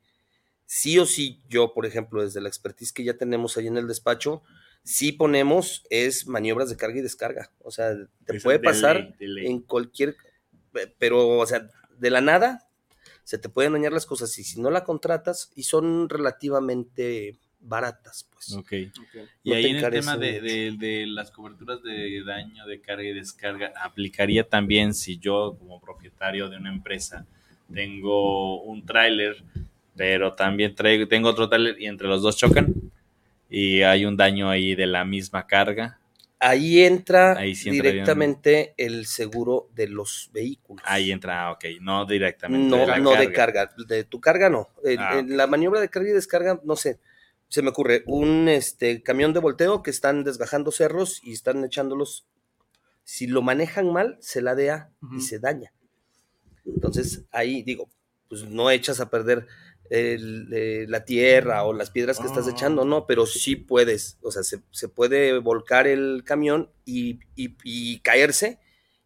[0.65, 3.87] sí o sí, yo, por ejemplo, desde la expertise que ya tenemos ahí en el
[3.87, 4.41] despacho,
[4.83, 7.51] sí ponemos es maniobras de carga y descarga.
[7.59, 7.93] O sea,
[8.25, 9.15] te puede de pasar
[9.47, 10.15] en cualquier,
[10.71, 11.67] pe- pero, o sea,
[11.97, 12.67] de la nada
[13.23, 18.27] se te pueden dañar las cosas y si no la contratas y son relativamente baratas,
[18.33, 18.51] pues.
[18.53, 18.73] Ok.
[18.99, 19.29] Ok.
[19.43, 23.03] Y No ahí en el tema de, de- de las coberturas de daño de carga
[23.03, 27.27] y descarga, aplicaría también si yo como propietario de una empresa
[27.71, 29.43] tengo un tráiler,
[29.95, 32.73] pero también traigo, tengo otro tráiler y entre los dos chocan
[33.51, 35.99] y hay un daño ahí de la misma carga,
[36.43, 40.83] Ahí entra Ahí sí entrarían- directamente el seguro de los vehículos.
[40.87, 42.67] ahí entra, ah, ok, no directamente.
[42.67, 43.21] No, de la no carga.
[43.27, 43.75] de carga.
[43.87, 44.67] De tu carga no.
[44.83, 46.97] En, Ah, en la maniobra de carga y descarga, no sé.
[47.47, 52.25] Se me ocurre un este, camión de volteo que están desgajando cerros y están echándolos.
[53.03, 55.17] Si lo manejan mal, se ladea Ujú.
[55.17, 55.71] y se daña.
[56.65, 57.87] Entonces, ahí digo,
[58.29, 59.45] pues no echas a perder
[59.93, 62.51] el, eh, la tierra o las piedras que estás Ah.
[62.51, 64.17] echando, no, pero sí puedes.
[64.21, 68.59] O sea, se, se puede volcar el camión y, y- y caerse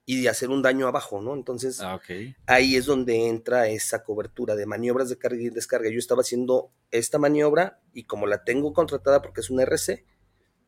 [0.06, 1.34] y hacer un daño abajo, ¿no?
[1.34, 2.00] Entonces, Ah,
[2.46, 5.90] ahí es donde entra esa cobertura de maniobras de carga y descarga.
[5.90, 10.06] Yo estaba haciendo esta maniobra y como la tengo contratada porque es una RC,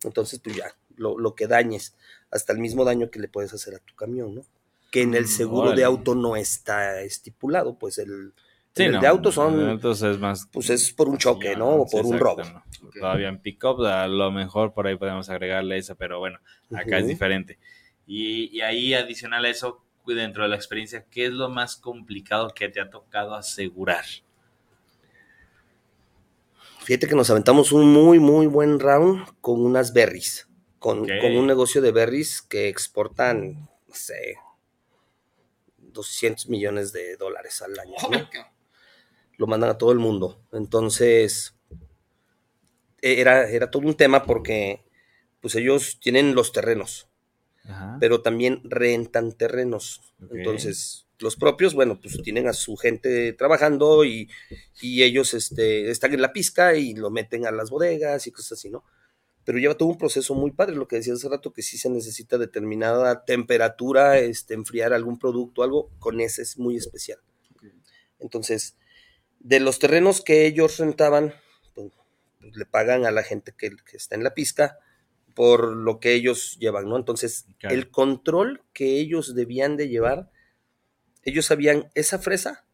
[0.04, 1.96] entonces pues ya, lo, lo que dañes,
[2.32, 4.42] hasta el mismo daño que le puedes hacer a tu camión, ¿no?
[4.90, 5.76] Que en el Mm, seguro órale.
[5.82, 8.34] de auto no está estipulado, pues el,
[8.78, 10.48] Sí, el no, de auto son, Entonces es más.
[10.52, 11.82] pues es por un choque, ¿no?
[11.82, 12.44] O sí, por un robo.
[13.00, 16.40] Todavía en pick-up, a lo mejor por ahí podemos agregarle eso, pero bueno,
[16.74, 17.60] acá es diferente.
[18.06, 22.50] Y, y ahí, adicional a eso, dentro de la experiencia, ¿qué es lo más complicado
[22.54, 24.06] que te ha tocado asegurar?
[26.84, 30.48] Fíjate que nos aventamos un muy, muy buen round con unas berries,
[30.80, 34.38] con, con un negocio de berries que exportan, no sé,
[35.78, 37.96] 200 millones de dólares al año.
[38.10, 38.30] ¿no?
[39.38, 40.42] Lo mandan a todo el mundo.
[40.52, 41.56] Entonces,
[43.02, 44.84] e- era, era todo un tema porque
[45.40, 47.08] pues ellos tienen los terrenos,
[47.64, 47.98] Ajá.
[48.00, 50.02] pero también rentan terrenos.
[50.32, 54.30] Entonces, los propios, bueno, pues tienen a su gente trabajando y,
[54.82, 58.54] y ellos este, están en la pizca y lo meten a las bodegas y cosas
[58.54, 58.84] así, ¿no?
[59.48, 61.90] pero lleva todo un proceso muy padre, lo que decía hace rato, que sí se
[61.90, 67.20] necesita determinada temperatura, este, enfriar algún producto, algo, con ese es muy especial.
[68.20, 68.76] Entonces,
[69.48, 71.34] de los terrenos que ellos rentaban,
[71.74, 71.92] pues,
[72.40, 74.78] pues, le pagan a la gente que, que, está en la pizca
[75.34, 76.98] por lo que ellos llevan, ¿no?
[76.98, 77.76] Entonces, claro.
[77.76, 80.30] el control que ellos debían de llevar,
[81.24, 82.66] ellos sabían esa fresa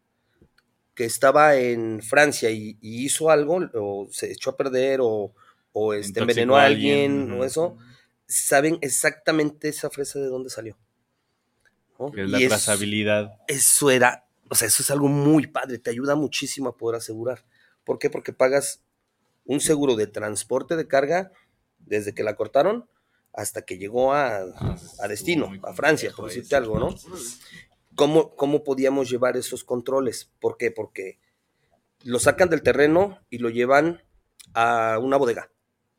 [0.95, 5.33] que estaba en Francia y, y hizo algo, o se echó a perder, o,
[5.73, 7.77] o este, envenenó a alguien, alguien, o eso,
[8.25, 10.77] saben exactamente esa fresa de dónde salió.
[11.99, 12.11] ¿no?
[12.15, 13.37] Es la trazabilidad.
[13.47, 14.22] Eso era,
[14.53, 17.43] o sea, eso es algo muy padre, te ayuda muchísimo a poder asegurar.
[17.83, 18.11] ¿Por qué?
[18.11, 18.83] Porque pagas
[19.45, 21.31] un seguro de transporte de carga
[21.79, 22.87] desde que la cortaron
[23.33, 24.43] hasta que llegó a,
[24.99, 26.95] a destino, a Francia, por decirte algo, ¿no?
[27.95, 30.31] ¿Cómo, ¿Cómo podíamos llevar esos controles?
[30.39, 30.69] ¿Por qué?
[30.69, 31.19] Porque
[32.03, 34.03] lo sacan del terreno y lo llevan
[34.53, 35.49] a una bodega,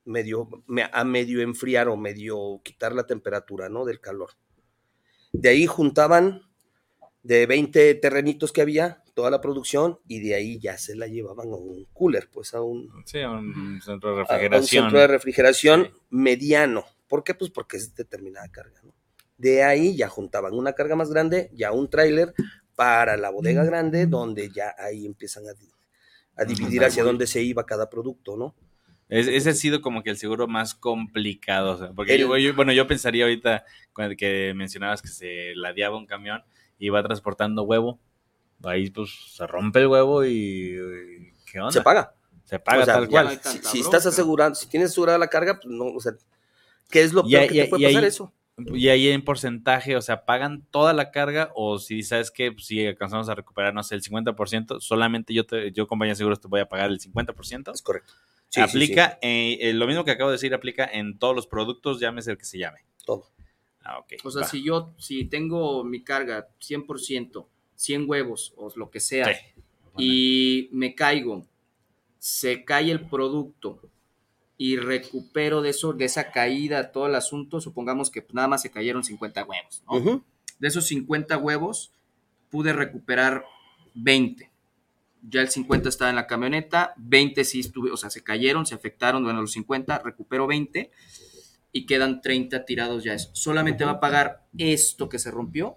[0.05, 0.49] medio,
[0.93, 3.85] a medio enfriar o medio quitar la temperatura, ¿no?
[3.85, 4.31] Del calor.
[5.33, 6.54] De ahí juntaban
[7.25, 11.49] de 20 terrenitos que había, toda la producción, y de ahí ya se la llevaban
[11.49, 14.55] a un cooler, pues a un, sí, a un centro de refrigeración.
[14.55, 16.01] A un centro de refrigeración sí.
[16.11, 16.85] mediano.
[17.09, 17.35] ¿Por qué?
[17.35, 18.95] Pues porque es determinada carga, ¿no?
[19.39, 22.35] De ahí ya juntaban una carga más grande, ya un tráiler
[22.77, 25.53] para la bodega grande, donde ya ahí empiezan a,
[26.41, 28.55] a dividir hacia dónde se iba cada producto, ¿no?
[29.09, 32.37] Es, ese ha sido como que el seguro más complicado, o sea, porque el, yo,
[32.37, 36.43] yo, bueno, yo pensaría ahorita cuando que mencionabas que se ladeaba un camión
[36.79, 37.99] y va transportando huevo,
[38.63, 41.73] ahí pues se rompe el huevo y, y ¿qué onda?
[41.73, 42.15] Se paga.
[42.45, 43.41] Se paga o sea, tal cual.
[43.43, 46.13] Si, si, estás asegurado, si tienes asegurada la carga, pues no, o sea,
[46.91, 48.33] ¿qué es lo peor y, que te puede pasar ahí, eso?
[48.57, 52.67] Y ahí en porcentaje, o sea, ¿pagan toda la carga o si sabes que pues,
[52.67, 56.41] si alcanzamos a recuperar, no sé, el 50%, solamente yo, te, yo compañía de seguros
[56.41, 57.73] te voy a pagar el 50%?
[57.73, 58.13] Es correcto.
[58.51, 59.59] Sí, aplica, sí, sí.
[59.61, 62.45] Eh, lo mismo que acabo de decir, aplica en todos los productos, llámese el que
[62.45, 62.85] se llame.
[63.05, 63.29] Todo.
[63.85, 64.05] Ah.
[64.23, 64.49] O sea, va.
[64.49, 69.62] si yo, si tengo mi carga 100%, 100 huevos o lo que sea, sí.
[69.99, 71.47] y me caigo,
[72.18, 73.81] se cae el producto
[74.57, 78.70] y recupero de eso, de esa caída, todo el asunto, supongamos que nada más se
[78.70, 79.97] cayeron 50 huevos, ¿no?
[79.99, 80.23] Uh -huh.
[80.59, 81.92] De esos 50 huevos,
[82.51, 83.44] pude recuperar
[83.94, 84.55] 20
[85.29, 88.75] ya el 50 estaba en la camioneta, 20 sí estuve, o sea, se cayeron, se
[88.75, 90.90] afectaron, bueno, los 50, recupero 20
[91.75, 93.31] y quedan 30 tirados ya eso.
[93.33, 95.77] ¿Solamente va a pagar esto que se rompió?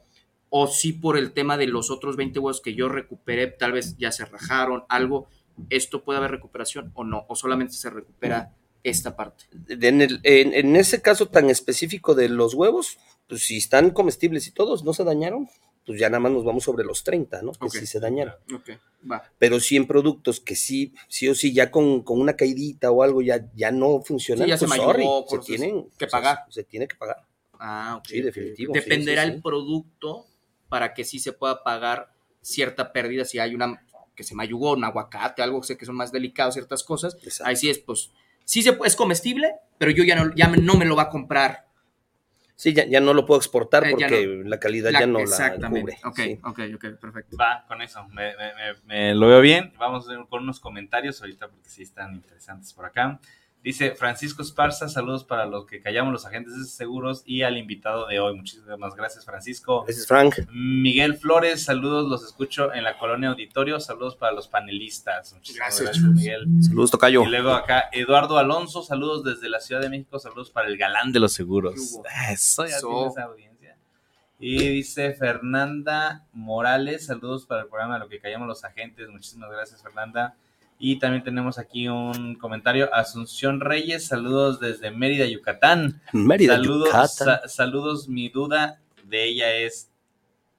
[0.50, 3.98] O sí por el tema de los otros 20 huevos que yo recuperé, tal vez
[3.98, 5.28] ya se rajaron, algo,
[5.72, 7.26] ¿esto puede haber recuperación o no?
[7.28, 9.46] ¿O solamente se recupera esta parte?
[9.70, 14.48] En, el, en, en ese caso tan específico de los huevos, pues si están comestibles
[14.48, 15.50] y todos no se dañaron,
[15.88, 17.54] pues ya nada más nos vamos sobre los 30, ¿no?
[17.54, 17.80] Que okay.
[17.80, 18.36] sí se dañaron.
[18.54, 18.78] Okay.
[19.10, 19.24] Va.
[19.40, 23.04] Pero sí en productos que sí, sí o sí, ya con, con una caidita o
[23.04, 26.40] algo ya, ya no funcionan, sí, ya pues se sorry, mayugó, se tienen que pagar.
[26.50, 27.26] Se, se, tiene que pagar.
[27.58, 28.06] Ah, ok.
[28.06, 28.74] Sí, definitivo.
[28.74, 30.26] Dependerá sí, el producto
[30.68, 33.82] para que sí se pueda pagar cierta pérdida si hay una
[34.14, 37.16] que se mayugó, un aguacate, algo sé que son más delicados, ciertas cosas.
[37.24, 37.50] Exacto.
[37.50, 38.12] Ahí sí es, pues,
[38.44, 41.67] sí se, es comestible, pero yo ya no, ya no me lo va a comprar
[42.58, 45.20] Sí, ya, ya, no lo puedo exportar eh, porque no, la calidad la, ya no
[45.24, 46.00] la cubre.
[46.04, 46.40] Ok, sí.
[46.44, 47.38] ok, ok, perfecto.
[47.38, 49.74] Va, con eso, me, me, me, lo veo bien.
[49.78, 53.20] Vamos con unos comentarios ahorita porque sí están interesantes por acá.
[53.64, 58.08] Dice Francisco Esparza, saludos para los que callamos los agentes de seguros y al invitado
[58.08, 58.36] de hoy.
[58.36, 59.84] Muchísimas gracias, Francisco.
[59.84, 60.36] Gracias, Frank.
[60.52, 63.80] Miguel Flores, saludos, los escucho en la colonia auditorio.
[63.80, 65.34] Saludos para los panelistas.
[65.34, 66.48] Muchísimas gracias, gracias Miguel.
[66.62, 67.24] Saludos, Tocayo.
[67.24, 70.18] Y luego acá, Eduardo Alonso, saludos desde la Ciudad de México.
[70.18, 72.00] Saludos para el galán de los seguros.
[72.32, 72.88] Eso ya so.
[72.88, 73.48] tiene esa audiencia.
[74.40, 79.10] Y dice Fernanda Morales, saludos para el programa de lo que callamos los agentes.
[79.10, 80.36] Muchísimas gracias, Fernanda.
[80.80, 82.94] Y también tenemos aquí un comentario.
[82.94, 86.02] Asunción Reyes, saludos desde Mérida, Yucatán.
[86.14, 87.08] Mérida, saludos, Yucatán.
[87.08, 89.92] Sa saludos, mi duda de ella es,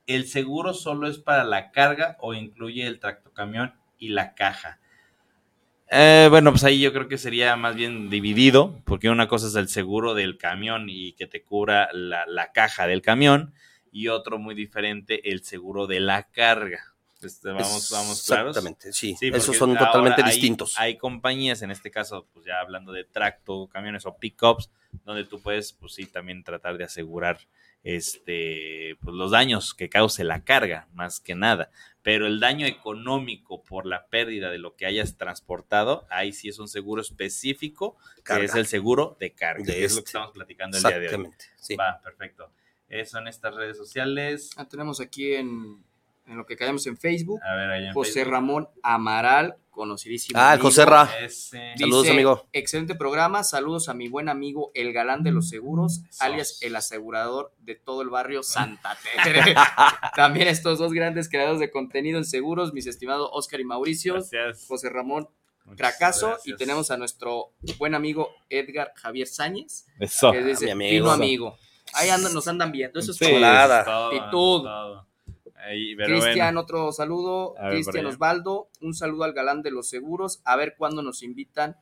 [0.06, 4.80] ¿el seguro solo es para la carga o incluye el tractocamión y la caja?
[5.90, 9.54] Eh, bueno, pues ahí yo creo que sería más bien dividido, porque una cosa es
[9.54, 13.54] el seguro del camión y que te cubra la, la caja del camión,
[13.90, 16.94] y otro muy diferente, el seguro de la carga.
[17.22, 18.56] Este, vamos, vamos claros.
[18.56, 19.16] Exactamente, sí.
[19.18, 20.78] sí Esos son totalmente hay, distintos.
[20.78, 24.70] Hay compañías, en este caso, pues ya hablando de tracto, camiones o pickups,
[25.04, 27.40] donde tú puedes, pues sí, también tratar de asegurar
[27.82, 31.70] este, pues los daños que cause la carga, más que nada.
[32.02, 36.58] Pero el daño económico por la pérdida de lo que hayas transportado, ahí sí es
[36.58, 38.40] un seguro específico, carga.
[38.40, 39.64] que es el seguro de carga.
[39.64, 39.96] De es este.
[39.96, 41.30] lo que estamos platicando el día de hoy.
[41.56, 41.76] Sí.
[41.76, 42.50] Va, perfecto.
[42.88, 44.50] Eso en estas redes sociales.
[44.56, 45.84] Ah, tenemos aquí en
[46.28, 47.40] en lo que caemos en Facebook.
[47.42, 48.32] A ver, ahí en José Facebook.
[48.32, 50.38] Ramón Amaral, conocidísimo.
[50.38, 50.64] Ah, amigo.
[50.68, 51.08] José Ra.
[51.20, 51.72] Ese.
[51.78, 52.46] Saludos, amigo.
[52.52, 53.44] Excelente programa.
[53.44, 56.24] Saludos a mi buen amigo el galán de los seguros, Eso.
[56.24, 59.54] alias el asegurador de todo el barrio Santa Tere.
[60.16, 64.66] También estos dos grandes creadores de contenido en seguros, mis estimados Oscar y Mauricio, Gracias.
[64.68, 65.28] José Ramón
[65.76, 70.32] Cracaso, y tenemos a nuestro buen amigo Edgar Javier Sáñez, Eso.
[70.32, 70.90] que dice, mi amigo.
[71.04, 71.58] fino amigo.
[71.92, 72.98] Ahí andan, nos andan viendo.
[72.98, 73.34] Eso es Sí, todo.
[73.34, 73.78] chulada.
[73.80, 74.06] es todo,
[74.66, 75.07] Actitud.
[75.66, 76.60] Ahí, pero Cristian, bueno.
[76.60, 77.54] otro saludo.
[77.70, 78.06] Cristian.
[78.06, 80.40] Osvaldo, un saludo al galán de los seguros.
[80.44, 81.76] A ver cuándo nos invitan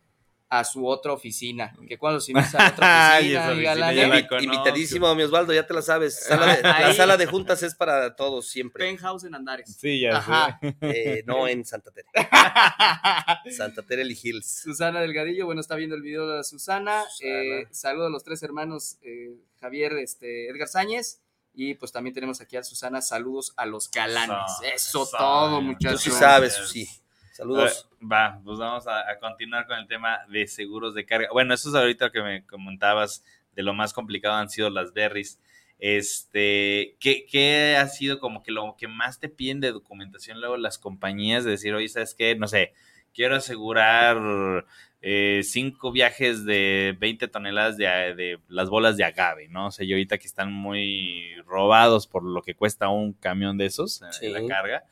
[0.49, 1.75] a su otra oficina.
[1.89, 4.45] Que cuando nos invitan a otra oficina, oficina galán.
[4.45, 6.21] Invitadísimo, mi Osvaldo, ya te la sabes.
[6.23, 8.85] Sala de- la sala de juntas es para todos siempre.
[8.87, 9.77] Penthouse en Andares.
[9.77, 10.59] Sí, ya Ajá.
[10.63, 10.77] sé.
[10.83, 12.07] Eh, no en Santa Tere.
[13.57, 14.63] Santa Tere Hills.
[14.63, 17.03] Susana Delgadillo, bueno, está viendo el video de Susana.
[17.11, 17.33] Susana.
[17.41, 21.23] Eh, saludo a los tres hermanos eh, Javier, este, Edgar Sáñez.
[21.59, 23.01] Y pues también tenemos aquí a Susana.
[23.01, 24.53] Saludos a los galanes.
[24.63, 25.17] Eso, Eso, eso.
[25.17, 26.01] todo, Tú Tú muchachos.
[26.03, 26.87] sí sabes, sí.
[27.33, 27.89] Saludos.
[28.01, 31.29] Va, pues vamos a, a continuar con el tema de seguros de carga.
[31.33, 35.41] Bueno, eso es ahorita que me comentabas de lo más complicado han sido las berries.
[35.79, 40.57] Este, ¿qué, qué ha sido como que lo que más te piden de documentación luego
[40.59, 41.45] las compañías?
[41.45, 42.35] De decir, oye, ¿sabes qué?
[42.37, 42.75] No sé,
[43.15, 44.67] quiero asegurar
[45.09, 49.69] eh, cinco viajes de 20 toneladas de, de las bolas de agave, ¿no?
[49.69, 53.67] O sea, yo ahorita que están muy robados por lo que cuesta un camión de
[53.67, 54.29] esos, eh, Sí.
[54.31, 54.85] la carga.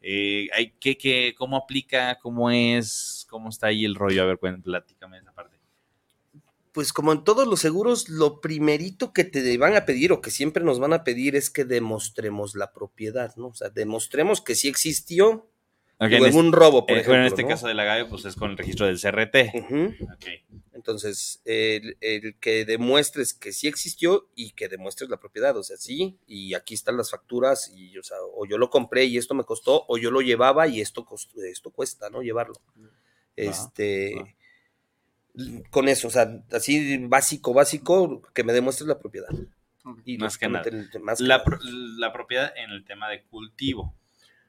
[0.00, 2.16] Eh, hay, ¿qué, qué, ¿Cómo aplica?
[2.22, 3.26] ¿Cómo es?
[3.28, 4.22] ¿Cómo está ahí el rollo?
[4.22, 5.56] A ver, platícame esa parte.
[6.70, 10.30] Pues como en todos los seguros, lo primerito que te van a pedir o que
[10.30, 13.48] siempre nos van a pedir es que demostremos la propiedad, ¿no?
[13.48, 15.50] O sea, demostremos que sí existió
[15.98, 17.12] En, este, algún robo, por eh, ejemplo.
[17.12, 17.48] bueno, en este ¿no?
[17.48, 19.36] caso del agave, pues es con el registro del CRT.
[20.74, 25.76] Entonces, el, el que demuestres que sí existió y que demuestres la propiedad, o sea,
[25.78, 29.34] sí, y aquí están las facturas, y, o sea, o yo lo compré y esto
[29.34, 32.22] me costó, o yo lo llevaba y esto, costó- esto cuesta, ¿no?
[32.22, 32.60] Llevarlo.
[33.34, 34.36] Este,
[35.70, 39.28] con eso, o sea, así básico, básico, que me demuestres la propiedad.
[40.04, 41.44] Y Más que La, nada.
[41.44, 43.94] pro- la propiedad en el tema de cultivo.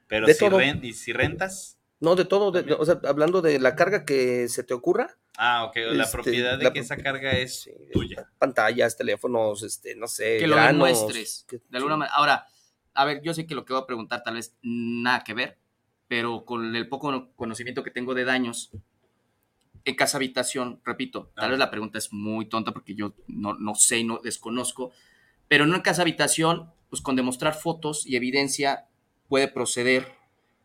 [0.08, 0.58] Pero De si, todo.
[0.58, 1.78] ren- ¿y si rentas.
[2.00, 5.16] No, de todo, de- de- o sea, hablando de la carga que se te ocurra.
[5.36, 5.76] Ah, ok.
[5.92, 8.28] La Este, propiedad de la que esa carga es sí, tuya.
[8.38, 11.44] Pantallas, teléfonos, este, no sé, que lo granos, demuestres.
[11.48, 11.98] que- de alguna sí.
[12.00, 12.14] manera.
[12.16, 12.46] Ahora,
[12.94, 15.58] a ver, yo sé que lo que voy a preguntar tal vez nada que ver,
[16.08, 18.70] pero con el poco conocimiento que tengo de daños,
[19.84, 21.48] en casa habitación, repito, tal Ah.
[21.50, 24.92] vez la pregunta es muy tonta porque yo no, no sé y no desconozco,
[25.48, 28.86] pero no en casa habitación, pues con demostrar fotos y evidencia
[29.28, 30.12] puede proceder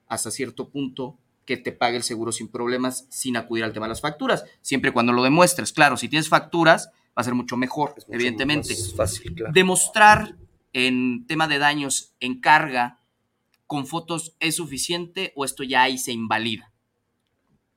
[0.08, 3.90] hasta cierto punto que te pague el seguro sin problemas, sin acudir al tema de
[3.90, 5.74] las facturas, siempre y cuando lo demuestres.
[5.74, 8.74] Claro, si tienes facturas, va a ser mucho mejor, Es mucho evidentemente.
[8.96, 9.54] fácil, claro.
[9.54, 10.36] Demostrar
[10.72, 13.00] en tema de daños en carga
[13.68, 16.72] con fotos es suficiente o esto ya ahí se invalida.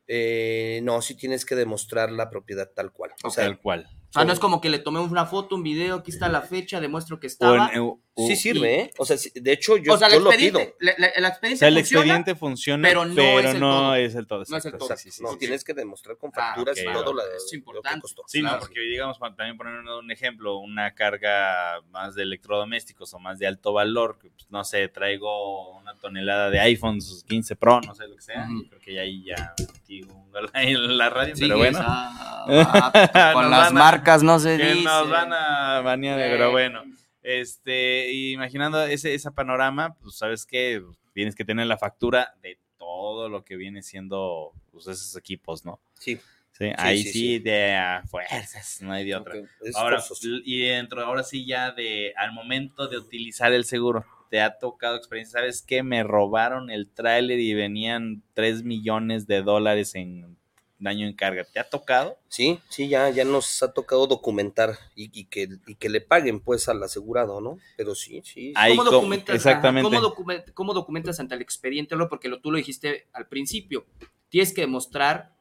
[0.09, 3.13] Eh, no, sí tienes que demostrar la propiedad tal cual.
[3.25, 3.89] O sea, Tal cual.
[4.09, 6.41] O sea, no es como que le tomemos una foto, un video, aquí está la
[6.41, 7.71] fecha, demuestro que O, estaba.
[7.73, 8.91] en- o- o- sí sirve, ¿eh?
[8.99, 10.59] O sea, de hecho, yo, o sea, el yo lo pido.
[10.81, 13.55] la, la- el o expediente sea, el funciona, expediente funciona, pero pero no no, es
[13.55, 13.95] el todo.
[13.97, 14.45] es el todo.
[14.49, 14.97] No es el todo.
[14.97, 15.67] Sí, sí, no, sí, tienes sí.
[15.67, 18.01] que demostrar con Ah, facturas ok, y todo la- es lo que importante.
[18.01, 18.23] costó.
[18.27, 18.61] Sí, no, Claro.
[18.61, 23.73] porque digamos, también poner un, ejemplo, una carga más de electrodomésticos o más de alto
[23.75, 28.17] valor, que, pues, no sé, traigo una tonelada de iPhones 15 Pro, no sé lo
[28.17, 31.37] que sea, yo creo que ya ahí ya metí un gol ahí en la radio,
[31.37, 31.79] Sí, pero bueno.
[31.81, 34.85] esa- ah, con las a- marcas no se que dice.
[34.85, 36.83] nos van a banear, Eh, pero bueno.
[37.23, 40.83] Este, imaginando ese, ese panorama, pues sabes que
[41.13, 45.81] tienes que tener la factura de todo lo que viene siendo pues, esos equipos, ¿no?
[45.99, 46.19] Sí,
[46.53, 47.39] Sí, ahí sí, sí, sí.
[47.41, 49.35] de fuerzas, no hay de otra.
[49.41, 54.07] ok, es Ahora, y dentro, ahora sí ya de, al momento de utilizar el seguro,
[54.31, 55.83] te ha tocado experiencia, ¿sabes qué?
[55.83, 60.39] Me robaron el tráiler y venían 3 millones de dólares en
[60.79, 61.45] daño en carga.
[61.45, 62.19] ¿Te ha tocado?
[62.29, 66.41] Sí, sí, ya, ya nos ha tocado documentar y, y que, y que le paguen
[66.41, 67.59] pues al asegurado, ¿no?
[67.77, 68.53] Pero sí, sí.
[68.57, 69.89] Ahí ¿Cómo co- documentas, exactamente.
[69.89, 71.97] ¿cómo, document- cómo documentas ante el expediente?
[71.97, 73.87] Lo Porque lo, tú lo dijiste al principio.
[74.29, 75.35] Tienes que demostrar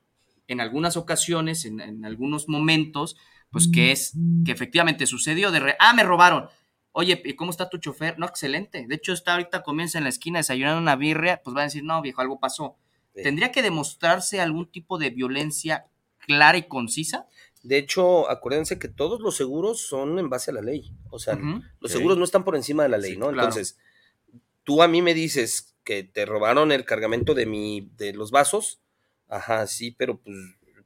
[0.48, 3.17] en algunas ocasiones, en, en algunos momentos,
[3.52, 4.13] pues que es
[4.45, 6.49] que efectivamente sucedió de re- ah, me robaron.
[6.91, 8.18] Oye, ¿y ¿cómo está tu chofer?
[8.20, 8.86] No, excelente.
[8.88, 11.84] De hecho, está ahorita comienza en la esquina desayunando una birria, pues va a decir,
[11.84, 12.78] no, viejo, algo pasó.
[13.16, 13.24] Sí.
[13.24, 15.86] ¿Tendría que demostrarse algún tipo de violencia
[16.20, 17.28] clara y concisa?
[17.63, 20.91] De hecho, acuérdense que todos los seguros son en base a la ley.
[21.09, 21.39] O sea,
[21.80, 23.30] los seguros no están por encima de la ley, Sí, ¿no?
[23.32, 23.47] claro.
[23.47, 23.78] Entonces,
[24.63, 28.82] tú a mí me dices que te robaron el cargamento de mi, de los vasos.
[29.28, 30.36] Ajá, sí, pero pues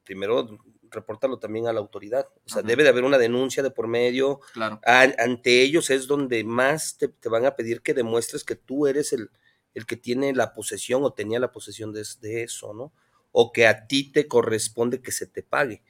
[0.05, 0.47] primero
[0.91, 2.27] repórtalo también a la autoridad.
[2.45, 2.67] O sea, Ajá.
[2.67, 4.39] debe de haber una denuncia de por medio.
[4.53, 4.79] Claro.
[4.85, 8.87] An- ante ellos es donde más te, te van a pedir que demuestres que tú
[8.87, 9.29] eres el,
[9.73, 12.93] el que tiene la posesión o tenía la posesión de, de eso, ¿no?
[13.31, 15.83] O que a ti te corresponde que se te pague.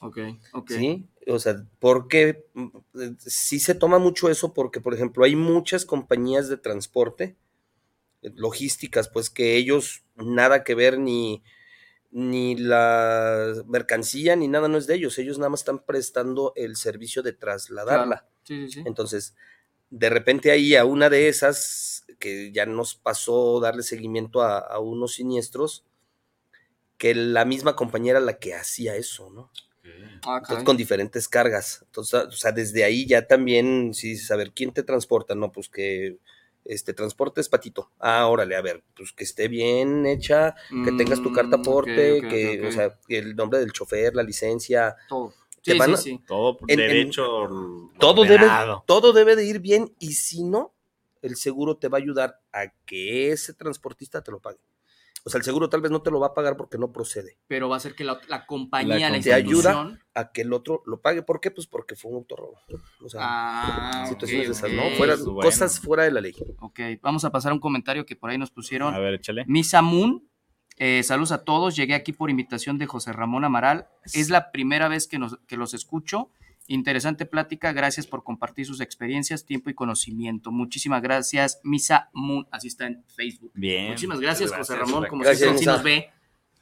[0.00, 0.18] Ok,
[0.52, 0.70] ok.
[0.70, 1.08] ¿Sí?
[1.26, 2.68] O sea, porque mm,
[3.18, 7.36] sí se toma mucho eso porque, por ejemplo, hay muchas compañías de transporte,
[8.22, 11.42] eh, logísticas, pues que ellos nada que ver ni,
[12.10, 16.76] ni la mercancía ni nada no es de ellos, ellos nada más están prestando el
[16.76, 18.18] servicio de trasladarla.
[18.18, 18.26] Claro.
[18.44, 18.82] Sí, sí, sí.
[18.86, 19.34] Entonces,
[19.90, 24.78] de repente ahí a una de esas, que ya nos pasó darle seguimiento a, a
[24.80, 25.84] unos siniestros,
[26.98, 29.50] que la misma compañía era la que hacía eso, ¿no?
[30.26, 31.82] Ah, Entonces, con diferentes cargas.
[31.86, 36.18] Entonces, o sea, desde ahí ya también, sí, saber quién te transporta, no, pues que
[36.64, 37.92] este transporte es patito.
[38.00, 42.26] Ah, órale, a ver, pues que esté bien hecha, que tengas tu carta Mm, aporte,
[42.28, 45.34] que, o sea, el nombre del chofer, la licencia, Todo.
[45.66, 46.20] Te Sí, van sí, a- sí.
[46.26, 47.22] Todo En- en- derecho.
[47.98, 48.46] todo debe,
[48.86, 50.72] todo debe de ir bien y si no,
[51.22, 54.58] el seguro te va a ayudar a que ese transportista te lo pague.
[55.24, 57.36] O sea, el seguro tal vez no te lo va a pagar porque no procede,
[57.48, 59.98] Pero va a ser que la, la compañía, la, com- Te ayuda.
[60.14, 61.22] a que el otro lo pague.
[61.22, 61.50] ¿Por qué?
[61.50, 62.60] Pues porque fue un autorrobo.
[63.04, 64.72] O sea, Ah, situaciones ok, de esas.
[64.72, 64.96] ¿no?
[64.96, 65.40] Fuera, bueno.
[65.40, 66.32] Cosas fuera de la ley.
[66.60, 68.94] Ok, vamos a pasar a un comentario que por ahí nos pusieron.
[68.94, 69.44] A ver, échale.
[69.48, 70.22] Misa Moon,
[70.78, 71.76] eh, saludos a todos.
[71.76, 73.86] Llegué aquí por invitación de José Ramón Amaral.
[74.12, 76.30] Es la primera vez que, nos, que los escucho.
[76.68, 77.72] Interesante plática.
[77.72, 80.50] Gracias por compartir sus experiencias, tiempo y conocimiento.
[80.50, 82.46] Muchísimas gracias, Misa Moon.
[82.50, 83.52] Así está en Facebook.
[83.54, 83.88] Bien.
[83.88, 85.06] Muchísimas gracias, José Ramón.
[85.08, 86.10] Como Gracias, siempre, sí nos ve.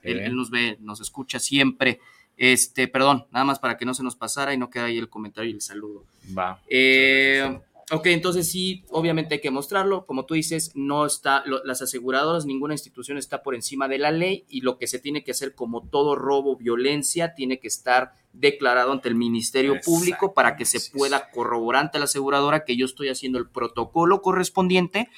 [0.03, 2.01] Él nos ve, nos escucha siempre.
[2.37, 5.09] Este, perdón, nada más para que no se nos pasara y no quede ahí el
[5.09, 6.05] comentario y el saludo.
[6.37, 6.61] Va.
[6.69, 7.61] Eh,
[7.91, 10.07] ok, entonces sí, obviamente hay que mostrarlo.
[10.07, 14.11] Como tú dices, no está, lo- las aseguradoras, ninguna institución está por encima de la
[14.11, 18.12] ley y lo que se tiene que hacer, como todo robo, violencia, tiene que estar
[18.32, 22.85] declarado ante el Ministerio Público para que se pueda corroborar ante la aseguradora que yo
[22.87, 25.09] estoy haciendo el protocolo correspondiente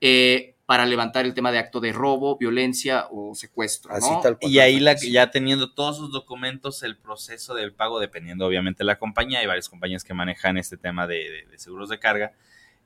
[0.00, 3.90] eh, para levantar el tema de acto de robo, violencia o secuestro.
[3.90, 4.20] Así ¿no?
[4.20, 4.52] tal cual.
[4.52, 8.84] Y ahí la, ya teniendo todos sus documentos, el proceso del pago, dependiendo obviamente de
[8.84, 12.32] la compañía, hay varias compañías que manejan este tema de, de- de seguros de carga.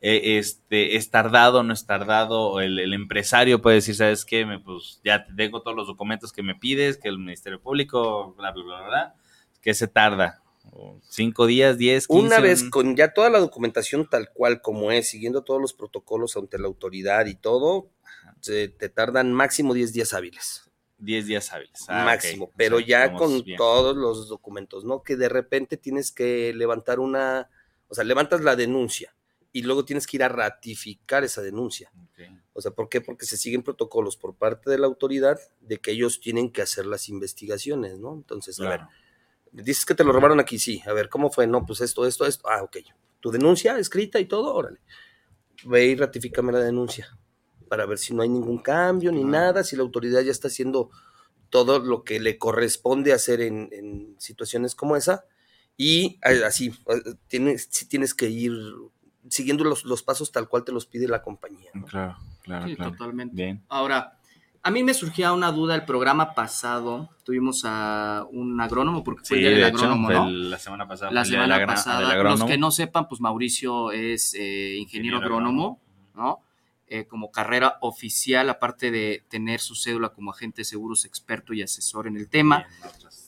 [0.01, 4.47] eh, este, es tardado, no es tardado, o el, el empresario puede decir, ¿sabes qué?
[4.47, 8.35] Me, pues ya te tengo todos los documentos que me pides, que el Ministerio Público,
[8.39, 9.14] bla, bla, bla, bla, bla,
[9.61, 10.41] que se tarda.
[10.75, 12.23] O Cinco días, diez, quince.
[12.27, 16.37] Una vez con ya toda la documentación tal cual como es, siguiendo todos los protocolos
[16.37, 17.91] ante la autoridad y todo,
[18.41, 20.70] se- te tardan máximo 10 días hábiles.
[20.99, 21.85] 10 días hábiles.
[21.89, 22.47] Ah, máximo.
[22.47, 23.57] O pero sea, ya con bien.
[23.59, 25.03] todos los documentos, ¿no?
[25.03, 27.51] Que de repente tienes que levantar una,
[27.89, 29.14] o sea, levantas la denuncia
[29.53, 31.93] y luego tienes que ir a ratificar esa denuncia.
[32.55, 33.01] O sea, ¿por qué?
[33.01, 36.87] Porque se siguen protocolos por parte de la autoridad de que ellos tienen que hacer
[36.87, 38.14] las investigaciones, ¿no?
[38.14, 38.81] Entonces, a ver.
[39.53, 40.83] Dices que te lo robaron aquí, sí.
[40.87, 41.47] A ver, ¿cómo fue?
[41.47, 42.49] No, pues esto, esto, esto.
[42.49, 42.79] Ah, ok.
[43.21, 44.81] Tu denuncia escrita y todo, órale.
[45.65, 47.17] Ve y ratifícame la denuncia
[47.69, 50.91] para ver si no hay ningún cambio ni nada, si la autoridad ya está haciendo
[51.49, 55.25] todo lo que le corresponde hacer en, en situaciones como esa.
[55.77, 56.75] Y así,
[57.29, 58.53] tienes, sí tienes que ir
[59.29, 61.71] siguiendo los, los pasos tal cual te los pide la compañía.
[61.75, 61.87] ¿no?
[61.87, 62.91] Claro, claro, Sí, claro.
[62.93, 63.35] totalmente.
[63.35, 63.63] Bien.
[63.69, 64.19] Ahora,
[64.65, 67.09] a mí me surgía una duda el programa pasado.
[67.25, 70.29] Tuvimos a un agrónomo, porque fue Sí, el hecho, agrónomo, ¿no?
[70.29, 71.11] el- la semana pasada.
[71.13, 72.15] La semana pasada.
[72.23, 75.81] Los que no sepan, pues Mauricio es eh, ingeniero, Ingeniero agrónomo,
[76.15, 76.41] ¿no?
[76.87, 81.63] Eh, como carrera oficial, aparte de tener su cédula como agente de seguros experto y
[81.63, 82.67] asesor en el tema.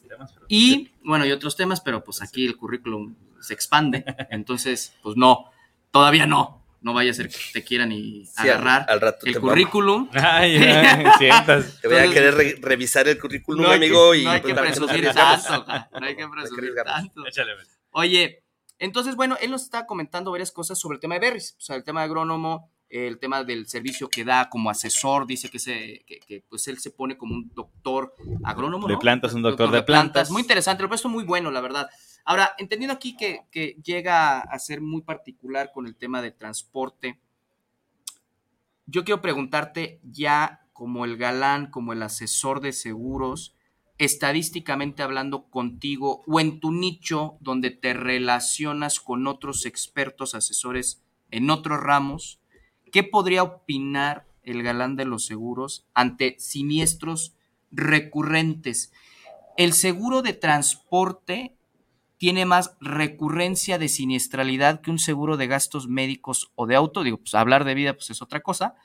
[0.08, 4.04] Temas, Y, bueno, y otros temas, pero pues aquí el currículum se expande.
[4.30, 5.46] Entonces, pues no,
[5.90, 6.63] todavía no.
[6.84, 10.08] No vaya a ser que te quieran y Sí, agarrar al, rato el currículum.
[10.12, 11.80] Ay, ay, sientas.
[11.80, 14.14] te voy a querer re- revisar el currículum, No hay que- amigo.
[14.14, 15.64] y no hay que presumir tanto,
[16.00, 17.26] no hay que presumir tanto.
[17.26, 17.68] Échale, pues.
[17.90, 18.44] Oye,
[18.78, 21.76] entonces, bueno, él nos está comentando varias cosas sobre el tema de Berries, o sea,
[21.76, 26.04] el tema de agrónomo, el tema del servicio que da como asesor, dice que, se,
[26.06, 28.14] que, que, pues él se pone como un doctor
[28.44, 28.86] agrónomo.
[28.88, 28.98] De ¿no?
[28.98, 30.30] plantas, un doctor de plantas.
[30.30, 31.88] Muy interesante, lo puesto muy bueno, la verdad.
[32.24, 37.20] Ahora, entendiendo aquí que, que llega a ser muy particular con el tema de transporte,
[38.86, 43.54] yo quiero preguntarte ya como el galán, como el asesor de seguros,
[43.98, 51.50] estadísticamente hablando contigo o en tu nicho donde te relacionas con otros expertos asesores en
[51.50, 52.40] otros ramos,
[52.92, 57.34] ¿qué podría opinar el galán de los seguros ante siniestros
[57.70, 58.92] recurrentes?
[59.56, 61.56] El seguro de transporte
[62.24, 67.02] tiene más recurrencia de siniestralidad que un seguro de gastos médicos o de auto.
[67.02, 68.76] Digo, pues hablar de vida pues es otra cosa,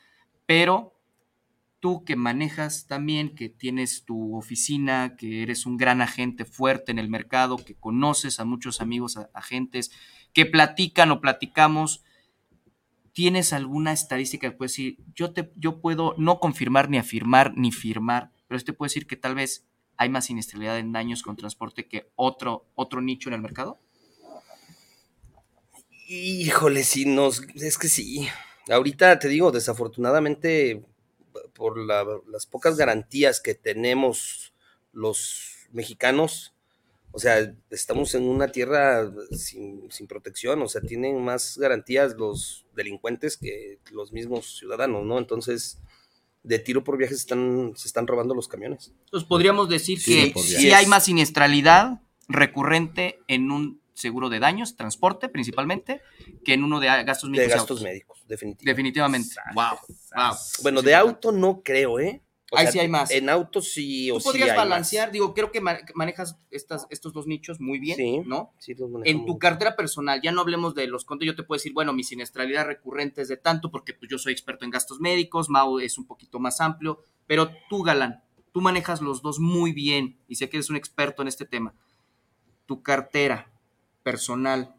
[0.45, 0.93] pero
[1.79, 6.99] tú que manejas también, que tienes tu oficina, que eres un gran agente fuerte en
[6.99, 9.91] el mercado, que conoces a muchos amigos a- agentes,
[10.33, 12.03] que platican o platicamos,
[13.13, 17.71] ¿tienes alguna estadística que puedes decir, yo, te, yo puedo no confirmar ni afirmar ni
[17.71, 19.68] firmar, pero te puedo decir que tal vez
[19.99, 23.77] hay más siniestralidad en daños con transporte que otro, otro nicho en el mercado?
[26.07, 28.25] Híjole, sí, nos, es que sí.
[28.69, 30.85] Ahorita te digo, desafortunadamente,
[31.53, 34.53] por las pocas garantías que tenemos
[34.93, 36.55] los mexicanos,
[37.11, 43.35] o sea, estamos en una tierra sin, protección, o sea, tienen más garantías los delincuentes
[43.35, 45.17] que los mismos ciudadanos, ¿no?
[45.17, 45.81] Entonces,
[46.43, 48.93] de tiro por viaje se están, se están robando los camiones.
[49.05, 55.29] Entonces, podríamos decir que sí hay más siniestralidad recurrente en un seguro de daños, transporte
[55.29, 56.01] principalmente,
[56.45, 57.51] que en uno de gastos médicos.
[57.51, 58.65] De gastos médicos, definitivamente.
[58.65, 59.35] Definitivamente.
[59.53, 59.63] Wow.
[60.15, 60.35] wow.
[60.63, 62.21] Bueno, de auto no creo, ¿eh?
[62.51, 63.11] Ahí sí hay más.
[63.11, 67.59] En auto sí o Tú podrías balancear, digo, creo que manejas estas, estos dos nichos
[67.59, 68.53] muy bien, sí, ¿no?
[68.57, 71.57] Sí, los En tu cartera personal, ya no hablemos de los contos, yo te puedo
[71.57, 74.99] decir, bueno, mi siniestralidad recurrente es de tanto, porque pues yo soy experto en gastos
[74.99, 79.71] médicos, Mau es un poquito más amplio, pero tú, Galán, tú manejas los dos muy
[79.71, 81.73] bien y sé que eres un experto en este tema.
[82.65, 83.51] Tu cartera
[84.03, 84.75] personal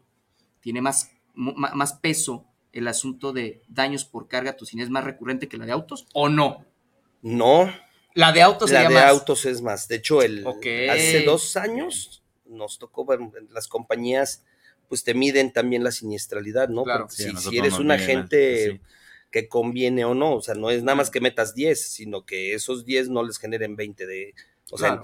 [0.59, 5.47] tiene más, más peso el asunto de daños por carga, tu cine es más recurrente
[5.47, 6.65] que la de autos o no?
[7.21, 7.73] No.
[8.13, 9.87] La de autos La de autos es más.
[9.87, 10.45] De hecho, el,
[10.89, 13.19] hace dos años nos tocó ver
[13.49, 14.43] las compañías,
[14.89, 16.83] pues te miden también la siniestralidad, ¿no?
[16.83, 17.07] Claro.
[17.09, 18.81] si, eres un agente
[19.31, 22.53] que conviene o no, o sea, no es nada más que metas 10, sino que
[22.53, 24.35] esos 10 no les generen 20 de...
[24.71, 25.01] O sea,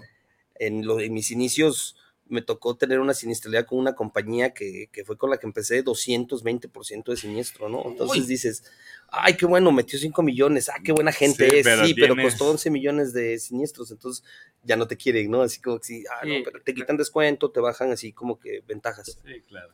[0.56, 1.96] en, lo, en mis inicios
[2.30, 5.84] me tocó tener una siniestralidad con una compañía que, que fue con la que empecé
[5.84, 7.84] 220% de siniestro, ¿no?
[7.86, 8.64] Entonces dices,
[9.10, 12.70] ay, qué bueno, metió 5 millones, ah, qué buena gente es, sí, pero costó 11
[12.70, 14.24] millones de siniestros, entonces
[14.64, 15.42] ya no te quieren, ¿no?
[15.42, 18.62] Así como que sí, ah, no, pero te quitan descuento, te bajan así como que
[18.68, 19.18] ventajas.
[19.26, 19.74] Sí, claro.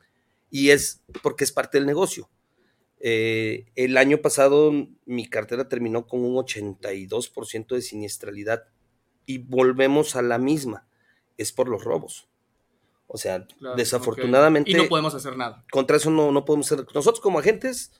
[0.49, 2.30] Y es porque es parte del negocio.
[2.99, 4.72] Eh, el año pasado
[5.06, 8.64] mi cartera terminó con un 82% de siniestralidad
[9.26, 10.88] y volvemos a la misma,
[11.38, 12.30] es por los robos.
[13.08, 13.45] O sea,
[13.76, 14.72] desafortunadamente.
[14.72, 15.64] Y no podemos hacer nada.
[15.72, 16.86] Contra eso no, no podemos hacer.
[16.93, 17.91] Nosotros como agentes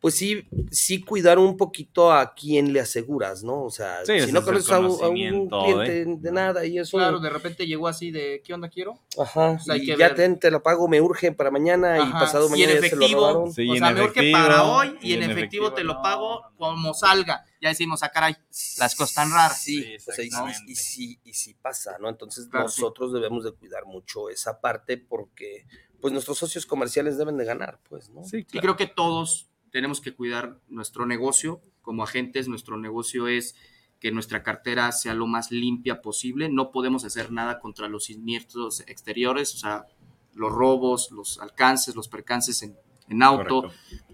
[0.00, 3.62] pues sí, sí cuidar un poquito a quien le aseguras, ¿no?
[3.62, 6.04] O sea, si no conoces a, un cliente ¿eh?
[6.06, 6.98] de nada y eso.
[6.98, 8.98] Claro, de repente llegó así de, ¿qué onda quiero?
[9.18, 12.76] Ajá, y ya te, te, lo pago, me urge para mañana y pasado mañana y
[12.76, 13.52] en efectivo, se lo robaron.
[13.52, 17.44] Sí, o sea, me urge para hoy y, en, efectivo, te lo pago como salga.
[17.62, 18.36] Ya decimos, ah, caray,
[18.78, 19.62] las cosas están raras.
[19.62, 20.22] Sí, o sea,
[20.66, 22.10] y, sí, y sí pasa, ¿no?
[22.10, 25.66] Entonces nosotros debemos de cuidar mucho esa parte porque
[25.98, 28.22] pues nuestros socios comerciales deben de ganar, pues, ¿no?
[28.24, 31.60] Sí, y creo que todos tenemos que cuidar nuestro negocio.
[31.82, 33.56] Como agentes, nuestro negocio es
[33.98, 36.48] que nuestra cartera sea lo más limpia posible.
[36.48, 39.86] No podemos hacer nada contra los siniestros exteriores, o sea,
[40.32, 43.64] los robos, los alcances, los percances en, auto.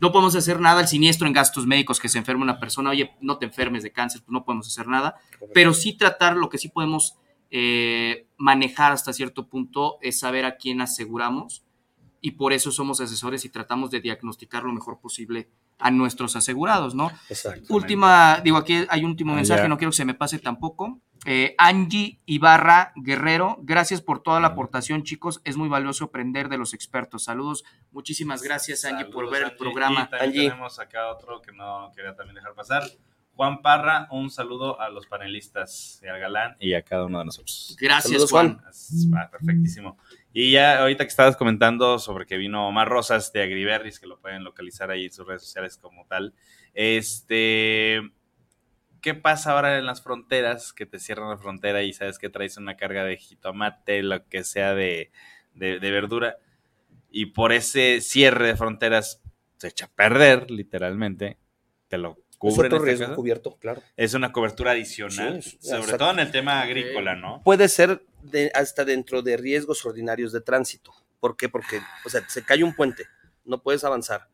[0.01, 3.11] No podemos hacer nada al siniestro en gastos médicos, que se enferma una persona, oye,
[3.21, 5.17] no te enfermes de cáncer, pues no podemos hacer nada.
[5.53, 7.19] Pero sí tratar, lo que sí podemos
[7.51, 11.65] eh, manejar hasta cierto punto es saber a quién aseguramos
[12.21, 15.49] y por eso somos asesores y tratamos de diagnosticar lo mejor posible
[15.79, 17.11] a nuestros asegurados, ¿no?
[17.69, 21.01] Última, digo, aquí hay un último mensaje, no quiero que se me pase tampoco.
[21.27, 25.41] Eh, Angie Ibarra Guerrero, gracias por toda la aportación, chicos.
[25.45, 27.25] Es muy valioso aprender de los expertos.
[27.25, 30.09] Saludos, muchísimas gracias, Angie, por ver el programa.
[30.19, 30.49] Angie.
[30.49, 32.85] tenemos acá otro que no quería también dejar pasar.
[33.35, 37.25] Juan Parra, un saludo a los panelistas, y al galán y a cada uno de
[37.25, 37.75] nosotros.
[37.81, 38.61] Gracias, Juan.
[39.31, 39.97] perfectísimo.
[40.33, 44.21] Y ya ahorita que estabas comentando sobre que vino Omar Rosas de Agriberris, que lo
[44.21, 46.35] pueden localizar ahí en sus redes sociales como tal.
[46.73, 48.01] Este,
[49.01, 50.73] ¿qué pasa ahora en las fronteras?
[50.73, 54.45] Que te cierran la frontera y sabes que traes una carga de jitomate, lo que
[54.45, 55.11] sea de,
[55.55, 56.37] de verdura.
[57.11, 59.21] Y por ese cierre de fronteras
[59.57, 61.39] se echa a perder, literalmente.
[61.89, 62.19] Te lo
[62.49, 63.83] es otro riesgo cubierto, claro.
[63.97, 67.43] Es una cobertura adicional, sobre todo en el tema agrícola, ¿no?
[67.45, 68.03] Puede ser
[68.55, 70.93] hasta dentro de riesgos ordinarios de tránsito.
[71.21, 71.49] ¿Por qué?
[71.49, 73.07] Porque, o sea, se cae un puente,
[73.45, 74.29] no puedes avanzar.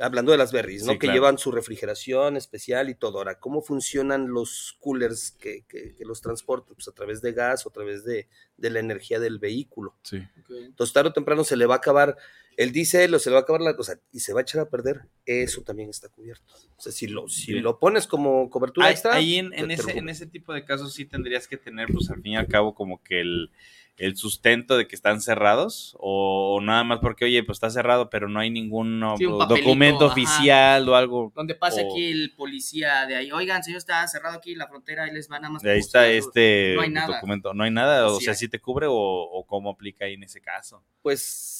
[0.00, 0.96] Hablando de las berries, ¿no?
[0.96, 3.18] que llevan su refrigeración especial y todo.
[3.18, 5.64] Ahora, ¿cómo funcionan los coolers que,
[5.98, 6.76] los transportan?
[6.76, 9.96] Pues a través de gas o a través de, la energía del vehículo.
[10.04, 10.24] Sí.
[10.50, 12.16] Entonces, tarde o temprano se le va a acabar
[12.58, 14.60] el diésel o se le va a acabar la cosa y se va a echar
[14.60, 15.02] a perder.
[15.24, 16.54] Eso también está cubierto.
[16.76, 19.14] O sea, si lo, si lo pones como cobertura extra.
[19.14, 22.32] Ahí en, ese, en ese tipo de casos sí tendrías que tener, pues al fin
[22.32, 23.50] y al cabo, como que el
[23.98, 28.28] el sustento de que están cerrados o nada más porque, oye, pues está cerrado, pero
[28.28, 31.32] no hay ningún documento oficial o algo.
[31.34, 35.12] Donde pase aquí el policía de ahí, oigan, señor, está cerrado aquí la frontera y
[35.12, 35.62] les van a más.
[35.62, 39.70] De ahí está este documento, no hay nada, o, sea, si te cubre o, cómo
[39.70, 40.84] aplica ahí en ese caso.
[41.02, 41.57] Pues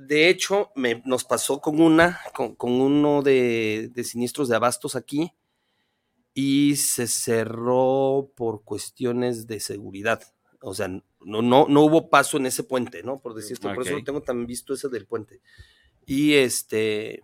[0.00, 4.96] de hecho, me, nos pasó con una, con, con uno de, de siniestros de abastos
[4.96, 5.32] aquí
[6.34, 10.22] y se cerró por cuestiones de seguridad.
[10.60, 11.02] O sea, no,
[11.42, 13.18] no, no hubo paso en ese puente, ¿no?
[13.20, 15.40] Por decirte, por eso lo tengo también visto ese del puente.
[16.06, 17.22] Y este,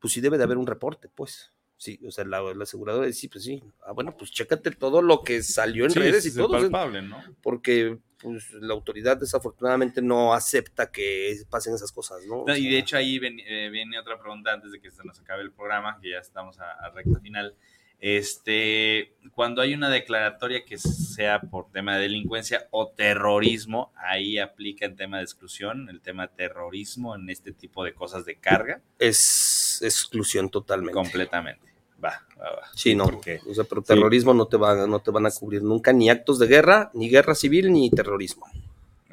[0.00, 1.52] pues sí debe de haber un reporte, pues.
[1.76, 3.62] Sí, o sea, la, la aseguradora dice, sí, pues sí.
[3.84, 6.50] Ah, bueno, pues chécate todo lo que salió en Sí, redes y es todo.
[6.50, 7.22] sea, palpable, ¿no?
[7.42, 7.98] porque
[8.32, 12.44] pues, la autoridad desafortunadamente no acepta que pasen esas cosas, ¿no?
[12.56, 15.42] Y de hecho ahí ven- eh, viene otra pregunta antes de que se nos acabe
[15.42, 17.54] el programa, que ya estamos a, a recta final.
[18.00, 24.84] Este, cuando hay una declaratoria que sea por tema de delincuencia o terrorismo, ahí aplica
[24.86, 29.80] el tema de exclusión, el tema terrorismo en este tipo de cosas de carga, es
[29.82, 30.92] exclusión totalmente.
[30.92, 31.73] completamente.
[32.04, 32.62] Va, va, va.
[32.74, 33.06] Sí, no.
[33.06, 36.10] Porque O sea, pero terrorismo no te va, no te van a cubrir nunca ni
[36.10, 38.46] actos de guerra, ni guerra civil, ni terrorismo.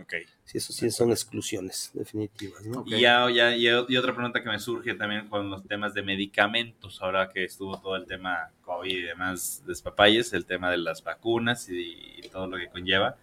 [0.02, 0.14] Ok.
[0.44, 2.84] Sí, eso sí son exclusiones definitivas, ¿no?
[2.86, 6.02] Y ya, ya, y, y otra pregunta que me surge también con los temas de
[6.02, 11.02] medicamentos, ahora que estuvo todo el tema COVID y demás despapalles, el tema de las
[11.02, 13.16] vacunas y, y todo lo que conlleva.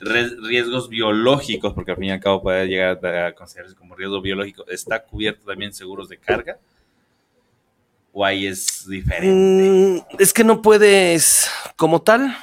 [0.00, 4.66] Riesgos biológicos, porque al fin y al cabo puede llegar a considerarse como riesgo biológico,
[4.66, 6.58] ¿está cubierto también seguros de carga?
[8.16, 9.26] ¿O ahí es diferente?
[9.28, 12.36] Mm, es que no puedes, como tal,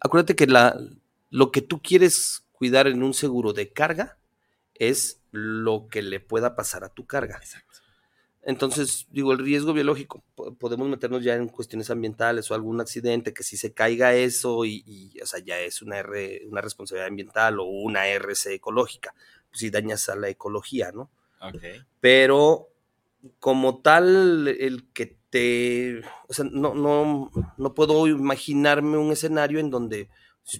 [0.00, 0.78] acuérdate que la,
[1.30, 4.18] lo que tú quieres cuidar en un seguro de carga
[4.74, 7.36] es lo que le pueda pasar a tu carga.
[7.36, 7.80] Exacto.
[8.42, 13.34] Entonces, digo, el riesgo biológico, po- podemos meternos ya en cuestiones ambientales o algún accidente,
[13.34, 17.08] que si se caiga eso y, y, o sea, ya es una, R, una responsabilidad
[17.08, 19.14] ambiental o una RC ecológica,
[19.50, 21.10] pues si dañas a la ecología, ¿no?
[21.40, 21.62] Ok.
[22.00, 22.68] pero
[23.38, 29.70] como tal, el que te, o sea, no, no, no puedo imaginarme un escenario en
[29.70, 30.08] donde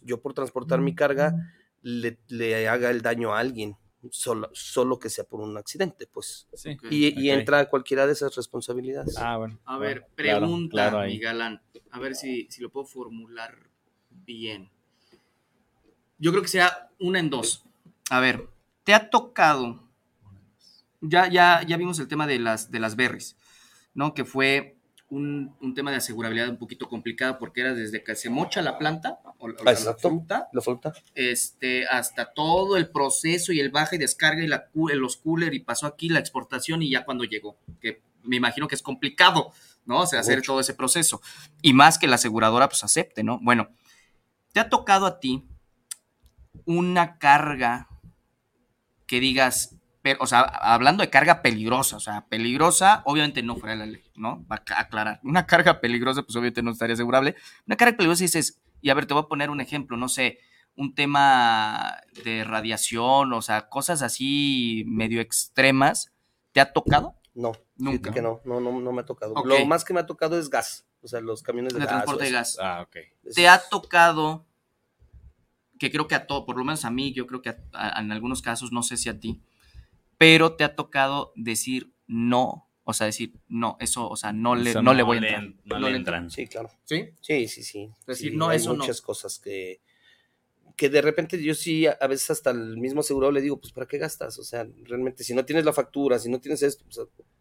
[0.02, 1.34] yo por transportar mi carga
[1.82, 3.76] le, le haga el daño a alguien,
[4.10, 6.48] solo, solo que sea por un accidente, pues.
[6.54, 6.76] Sí.
[6.90, 9.16] Y, entra cualquiera de esas responsabilidades.
[9.18, 9.58] Ah, bueno.
[9.64, 11.62] A ver, Bueno, pregunta, claro mi galán.
[11.90, 13.56] A ver si, si lo puedo formular
[14.10, 14.70] bien.
[16.18, 17.64] Yo creo que sea una en dos.
[18.10, 18.48] A ver,
[18.84, 19.85] ¿te ha tocado?
[21.08, 23.36] Ya, ya, ya vimos el tema de las, de las berries,
[23.94, 24.14] ¿no?
[24.14, 24.76] Que fue
[25.08, 28.76] un, un tema de asegurabilidad un poquito complicado porque era desde que se mocha la
[28.76, 30.92] planta o, o la fruta ¿La fruta?
[31.14, 35.60] este, hasta todo el proceso y el baja y descarga y la, los cooler y
[35.60, 39.52] pasó aquí la exportación y ya cuando llegó, que me imagino que es complicado,
[39.84, 40.00] ¿no?
[40.00, 40.52] O sea, hacer Mucho.
[40.52, 41.20] todo ese proceso.
[41.62, 43.38] Y más que la aseguradora pues acepte, ¿no?
[43.40, 43.68] Bueno,
[44.52, 45.44] ¿te ha tocado a ti
[46.64, 47.88] una carga
[49.06, 49.75] que digas,
[50.06, 53.86] pero, o sea, hablando de carga peligrosa, o sea, peligrosa, obviamente no fuera de la
[53.86, 54.46] ley, ¿no?
[54.46, 55.18] Va a aclarar.
[55.24, 57.34] Una carga peligrosa, pues obviamente no estaría asegurable.
[57.66, 60.38] Una carga peligrosa dices, y a ver, te voy a poner un ejemplo, no sé,
[60.76, 66.12] un tema de radiación, o sea, cosas así medio extremas,
[66.52, 67.16] ¿te ha tocado?
[67.34, 68.12] No, Nunca.
[68.12, 69.34] que no, no, no, no me ha tocado.
[69.44, 71.94] Lo más que me ha tocado es gas, o sea, los camiones de, De gas.
[71.94, 72.58] transporte de gas.
[72.62, 72.96] Ah, ok.
[73.34, 74.46] ¿Te ha tocado,
[75.80, 78.00] que creo que a todo, por lo menos a mí, yo creo que a- a-
[78.00, 79.42] en algunos casos, no sé si a ti,
[80.18, 84.70] pero te ha tocado decir no, o sea, decir no, eso, o sea, no le,
[84.70, 85.42] Eso no le voy a entrar.
[85.44, 86.30] en- No, No le le entran.
[86.30, 86.70] Sí, claro.
[86.84, 87.10] ¿Sí?
[87.20, 87.90] Sí, sí, sí.
[88.00, 88.78] Es decir, Sí, no, hay eso no.
[88.78, 89.80] muchas cosas que,
[90.76, 93.86] que de repente yo sí, a veces hasta el mismo asegurado le digo, pues ¿para
[93.86, 94.38] qué gastas?
[94.38, 97.00] O sea, realmente si no tienes la factura, si no tienes esto, pues,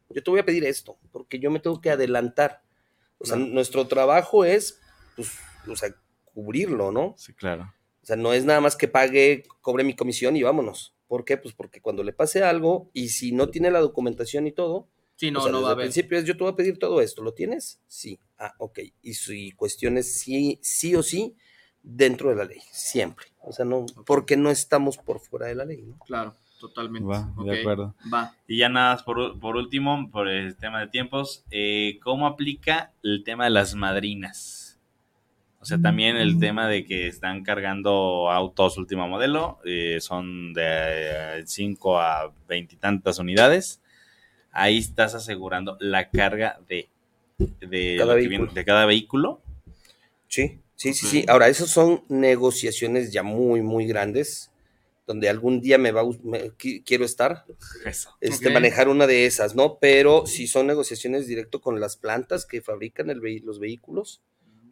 [0.09, 2.63] yo te voy a pedir esto, porque yo me tengo que adelantar.
[3.17, 4.79] O sea, nuestro trabajo es,
[5.15, 5.89] pues, o sea,
[6.25, 7.13] cubrirlo, ¿no?
[7.17, 7.73] Sí, claro.
[8.01, 10.94] O sea, no es nada más que pague, cobre mi comisión y vámonos.
[11.07, 11.37] ¿Por qué?
[11.37, 14.87] Pues porque cuando le pase algo y si no tiene la documentación y todo,
[15.17, 15.85] Sí, no, o sea, no desde va a el haber.
[15.85, 17.79] principio es yo te voy a pedir todo esto, ¿lo tienes?
[17.87, 18.19] Sí.
[18.37, 18.79] Ah, ok.
[19.01, 21.35] Y si cuestiones sí, sí o sí
[21.81, 23.27] dentro de la ley, siempre.
[23.41, 25.97] O sea, no, porque no estamos por fuera de la ley, ¿no?
[25.99, 27.07] Claro, totalmente.
[27.07, 27.95] Va, de acuerdo.
[28.13, 28.35] Va.
[28.47, 32.91] Y ya nada más por, por último, por el tema de tiempos, eh, ¿cómo aplica
[33.03, 34.64] el tema de las madrinas?
[35.65, 41.41] O sea, también el tema de que están cargando autos último modelo, eh, son de
[41.47, 43.81] 5 a veintitantas unidades.
[44.51, 46.87] Ahí estás asegurando la carga de,
[47.61, 48.37] de, Cada vehículo.
[48.37, 49.41] viene- de cada vehículo.
[50.27, 51.25] Sí, sí, sí, sí.
[51.27, 54.51] Ahora, esas son negociaciones ya muy, muy grandes,
[55.07, 57.43] donde algún día me va, me- qui- quiero estar,
[57.83, 58.11] Eso.
[58.21, 59.79] este, manejar una de esas, ¿no?
[59.79, 64.21] Pero si son negociaciones directo con las plantas que fabrican el los vehículos,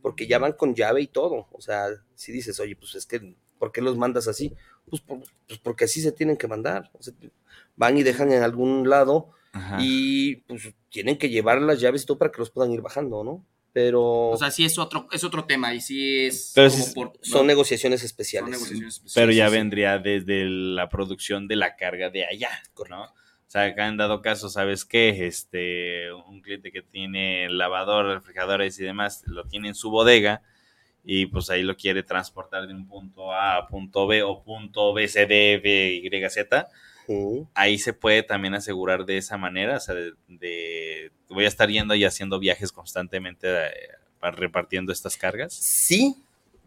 [0.03, 1.47] porque ya van con llave y todo.
[1.51, 4.53] O sea, si dices, oye, pues es que, ¿por qué los mandas así?
[4.87, 6.91] Pues, por- pues porque así se tienen que mandar.
[6.93, 7.13] O sea,
[7.75, 9.77] van y dejan en algún lado Ajá.
[9.81, 13.23] y pues tienen que llevar las llaves y todo para que los puedan ir bajando,
[13.23, 13.43] ¿no?
[13.75, 17.13] pero O sea, sí es otro, es otro tema y sí es Pero como por-
[17.23, 17.47] son ¿no?
[17.47, 18.51] negociaciones Son especiales.
[18.51, 19.13] negociaciones especiales.
[19.15, 19.57] Pero ya Sí, sí.
[19.57, 22.49] vendría desde la producción de la carga de allá,
[22.87, 23.07] ¿no?
[23.53, 25.27] O sea, acá en dado caso, ¿sabes qué?
[25.27, 30.41] Este, un cliente que tiene lavador, refrigeradores y demás, lo tiene en su bodega
[31.03, 34.91] y pues ahí lo quiere transportar de un punto A a punto B o punto
[34.91, 36.67] B, C, D, B, Y, Z.
[37.53, 41.69] Ahí se puede también asegurar de esa manera, o sea, de, de- voy a estar
[41.69, 43.71] yendo y haciendo viajes constantemente eh,
[44.19, 45.53] para repartiendo estas cargas.
[45.53, 46.15] Sí,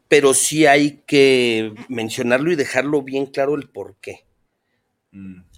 [0.07, 4.21] pero sí hay que mencionarlo y dejarlo bien claro el por qué.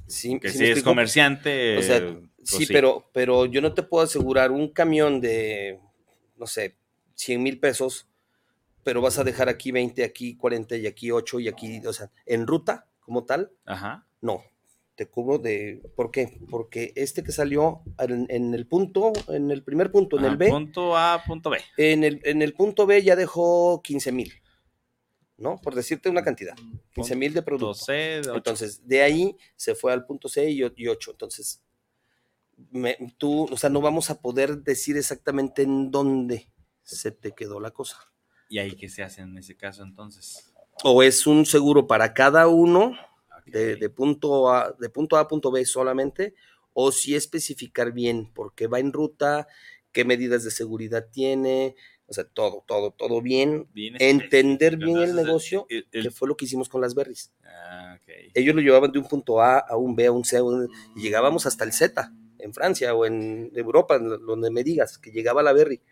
[0.09, 0.91] Sí, que ¿sí si es explico?
[0.91, 1.77] comerciante.
[1.79, 5.79] O sea, pues sí, pero, pero yo no te puedo asegurar un camión de,
[6.37, 6.77] no sé,
[7.15, 8.09] 100 mil pesos,
[8.85, 12.11] pero vas a dejar aquí 20, aquí 40 y aquí 8 y aquí, o sea,
[12.27, 14.07] en ruta como tal, Ajá.
[14.21, 14.43] no.
[14.95, 16.41] Te cubro de, ¿por qué?
[16.51, 20.37] Porque este que salió en, en el punto, en el primer punto, en Ajá, el
[20.39, 21.59] B, Punto A, punto B.
[21.77, 24.33] en el, en el punto B ya dejó 15 mil,
[25.39, 25.57] ¿no?
[25.63, 26.55] Por decirte una cantidad,
[26.95, 27.85] 15 mil de Punto producto.
[27.87, 28.35] C, de ocho.
[28.37, 31.13] Entonces, de ahí se fue al punto C y, o- y 8.
[31.13, 31.63] Entonces,
[32.71, 36.51] me- tú, o sea, no vamos a poder decir exactamente en dónde
[36.83, 37.99] se te quedó la cosa.
[38.49, 40.53] ¿Y ahí qué se hace en ese caso entonces?
[40.85, 42.93] O es un seguro para cada uno
[43.47, 46.35] de, de punto A, de punto A a punto B solamente,
[46.73, 49.47] o si especificar bien por qué va en ruta,
[49.93, 51.75] qué medidas de seguridad tiene,
[52.09, 53.69] o sea, todo, todo, todo bien.
[53.75, 57.33] Bien Entender bien el negocio, el- el- que fue lo que hicimos con las berries.
[57.45, 58.13] Ah, ok.
[58.35, 60.69] ellos lo llevaban de un punto A a un B, a un C, a un-
[60.97, 65.43] y llegábamos hasta el Z, en Francia o en Europa, donde me digas, que llegaba
[65.43, 65.83] la Berry.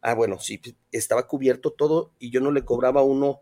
[0.00, 0.60] Ah, bueno, sí,
[0.92, 3.40] estaba cubierto todo y yo no le cobraba a uno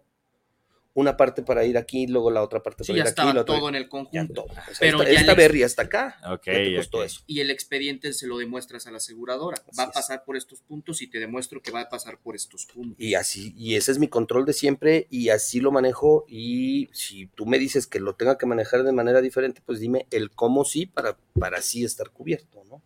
[0.96, 3.34] una parte para ir aquí, luego la otra parte Sí, para ya ir aquí, estaba
[3.34, 4.32] la otra- todo en el ya conjunto.
[4.34, 4.44] todo.
[4.46, 7.20] O sea, Pero esta, ya esta Berry hasta acá, Ok, ya te costó eso.
[7.26, 9.58] Y el expediente se lo demuestras a la aseguradora.
[9.58, 9.92] Así va a es.
[9.92, 12.96] pasar por estos puntos y te demuestro que va a pasar por estos puntos.
[12.98, 16.24] Y así, y ese es mi control de siempre, y así lo manejo.
[16.28, 20.06] Y si tú me dices que lo tenga que manejar de manera diferente, pues dime
[20.10, 22.82] el cómo sí para, para así estar cubierto, ¿no?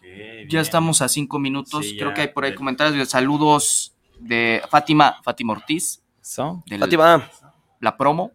[0.00, 0.48] Bien.
[0.48, 1.84] Ya estamos a cinco minutos.
[1.84, 2.14] Sí, Creo ya.
[2.14, 6.02] que hay por ahí Del- comentarios de saludos de Fátima, Fátima Ortiz,
[6.78, 7.30] Fátima,
[7.80, 8.32] la promo.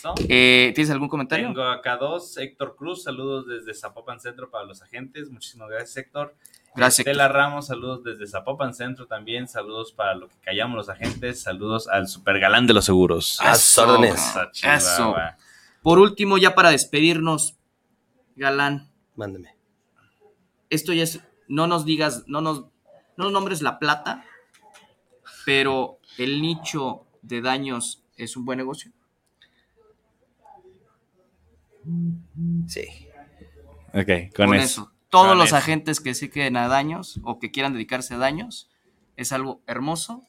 [0.00, 0.14] ¿So?
[0.28, 1.46] Eh, ¿Tienes algún comentario?
[1.46, 2.36] Tengo acá dos.
[2.36, 5.30] Héctor Cruz, saludos desde Zapopan Centro para los agentes.
[5.30, 6.34] Muchísimas gracias, Héctor.
[6.74, 7.06] Gracias.
[7.06, 9.46] Estela Ramos, saludos desde Zapopan Centro también.
[9.46, 11.42] Saludos para lo que callamos los agentes.
[11.42, 13.38] Saludos al super galán de los seguros.
[13.40, 14.20] A sus órdenes.
[14.54, 15.14] Esa Eso.
[15.82, 17.56] Por último, ya para despedirnos,
[18.36, 19.56] Galán, mándeme.
[20.70, 22.60] esto ya es, no nos digas, no nos,
[23.16, 24.24] no nos nombres la plata,
[25.44, 28.92] pero el nicho de daños es un buen negocio.
[32.68, 32.86] Sí.
[33.92, 34.64] Ok, con, Con eso.
[34.82, 34.92] eso.
[35.10, 35.56] Todos Con los eso.
[35.56, 38.70] agentes que se queden a daños o que quieran dedicarse a daños
[39.16, 40.26] es algo hermoso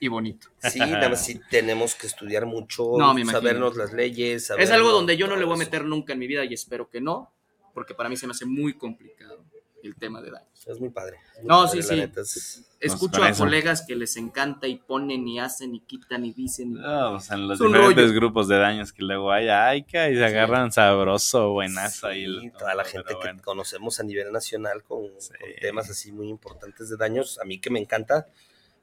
[0.00, 0.48] y bonito.
[0.60, 3.40] Sí, nada más sí tenemos que estudiar mucho, No, me imagino.
[3.40, 4.48] sabernos las leyes.
[4.58, 5.64] Es algo donde yo no le voy a eso.
[5.66, 7.30] meter nunca en mi vida y espero que no,
[7.74, 9.44] porque para mí se me hace muy complicado
[9.82, 10.48] el tema de daños.
[10.66, 11.16] Es muy padre.
[11.34, 11.96] es muy No, padre, sí, sí.
[11.96, 16.32] neta, es- Escucho a colegas que les encanta y ponen y hacen y quitan y
[16.32, 16.72] dicen.
[16.72, 18.14] y- No, o sea, en los diferentes rollo.
[18.14, 22.24] grupos de daños que luego hay, ay, que ahí se agarran sabroso, buenazo ahí.
[22.26, 23.38] Sí, el- toda la gente bueno.
[23.38, 25.30] que conocemos a nivel nacional con, Sí.
[25.38, 28.26] con temas así muy importantes de daños, a mí que me encanta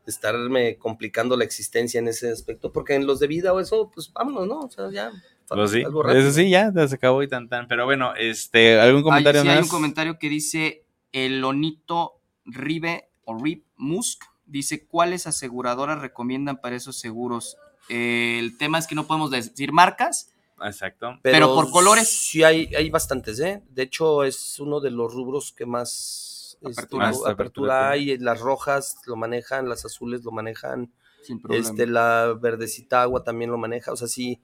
[0.05, 4.11] estarme complicando la existencia en ese aspecto, porque en los de vida o eso, pues
[4.11, 4.59] vámonos, ¿no?
[4.61, 5.11] O sea, ya.
[5.47, 7.67] Pues sí, eso sí, ya, ya se acabó y tan tan.
[7.67, 9.57] Pero bueno, este, ¿algún comentario Hay, sí, más?
[9.57, 14.23] hay un comentario que dice el Onito Ribe o Rip Musk.
[14.45, 17.57] Dice, ¿cuáles aseguradoras recomiendan para esos seguros?
[17.87, 20.33] Eh, el tema es que no podemos decir marcas.
[20.61, 21.17] Exacto.
[21.21, 22.09] pero por colores.
[22.09, 23.63] Sí, hay, hay bastantes, ¿eh?
[23.69, 27.05] De hecho, es uno de los rubros que más este, Apertura.
[27.07, 28.17] Más apertura apertura hay.
[28.17, 30.91] Las rojas lo manejan, las azules lo manejan.
[31.23, 31.67] Sin problema.
[31.67, 34.41] Este, la verdecita agua también lo maneja, o sea, sí,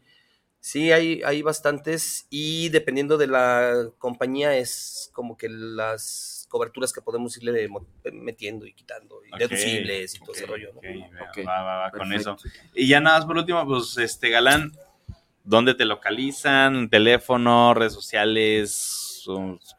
[0.60, 7.02] sí hay, hay bastantes y dependiendo de la compañía es como que las coberturas que
[7.02, 7.68] podemos irle
[8.14, 10.80] metiendo y quitando, y deducibles y todo ese rollo, ¿no?
[11.46, 12.38] va, va, va con eso.
[12.74, 14.72] Y ya nada más por último, pues, este, Galán,
[15.44, 16.90] ¿dónde te localizan?
[16.90, 19.28] ¿Teléfono, redes sociales?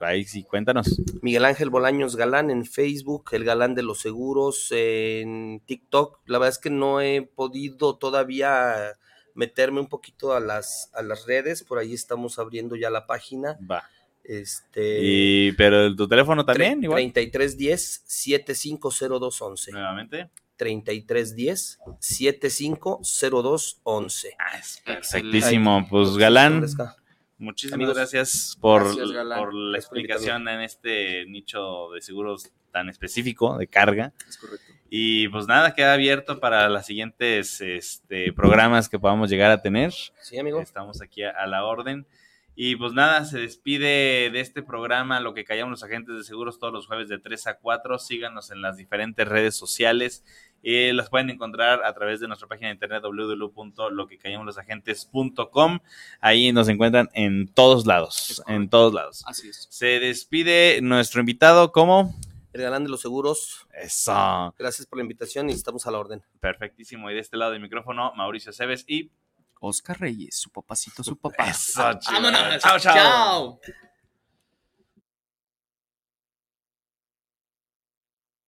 [0.00, 1.00] Ahí sí, cuéntanos.
[1.22, 6.20] Miguel Ángel Bolaños Galán en Facebook, el Galán de los Seguros en TikTok.
[6.26, 8.98] La verdad es que no he podido todavía
[9.34, 13.58] meterme un poquito a las, a las redes, por ahí estamos abriendo ya la página.
[13.70, 13.88] Va.
[14.28, 17.00] Este, Y, pero tu teléfono también, igual.
[17.12, 19.70] 3310 750211.
[19.72, 20.28] Nuevamente.
[20.56, 24.34] 3310 750211.
[24.38, 25.86] Ah, es perfectísimo.
[25.88, 26.64] Pues, Galán.
[27.38, 29.38] Muchísimas Amigos, gracias por, gracias, Galán.
[29.38, 34.14] por la Gracias por explicación en este nicho de seguros tan específico de carga.
[34.26, 34.72] Es correcto.
[34.88, 39.92] Y pues nada, queda abierto para los siguientes este, programas que podamos llegar a tener.
[40.22, 40.62] Sí, amigo.
[40.62, 42.06] Estamos aquí a, a la orden.
[42.58, 46.58] Y pues nada, se despide de este programa, lo que callamos los agentes de seguros
[46.58, 47.98] todos los jueves de 3 a 4.
[47.98, 50.24] Síganos en las diferentes redes sociales.
[50.62, 55.80] Eh, las pueden encontrar a través de nuestra página de internet www.loquecallamoslosaGentes.com.
[56.20, 59.22] Ahí nos encuentran en todos lados, en todos lados.
[59.26, 59.66] Así es.
[59.70, 62.16] Se despide nuestro invitado como...
[62.54, 63.66] El galán de los seguros.
[63.74, 64.54] Eso.
[64.58, 66.22] Gracias por la invitación y estamos a la orden.
[66.40, 67.10] Perfectísimo.
[67.10, 69.10] Y de este lado del micrófono, Mauricio Cebes y...
[69.60, 71.48] Oscar Reyes, su papacito, su papá.
[71.48, 72.20] Eso, chido.
[72.20, 72.62] Vámonos.
[72.62, 72.94] Chao, chao.
[72.94, 73.60] Chao.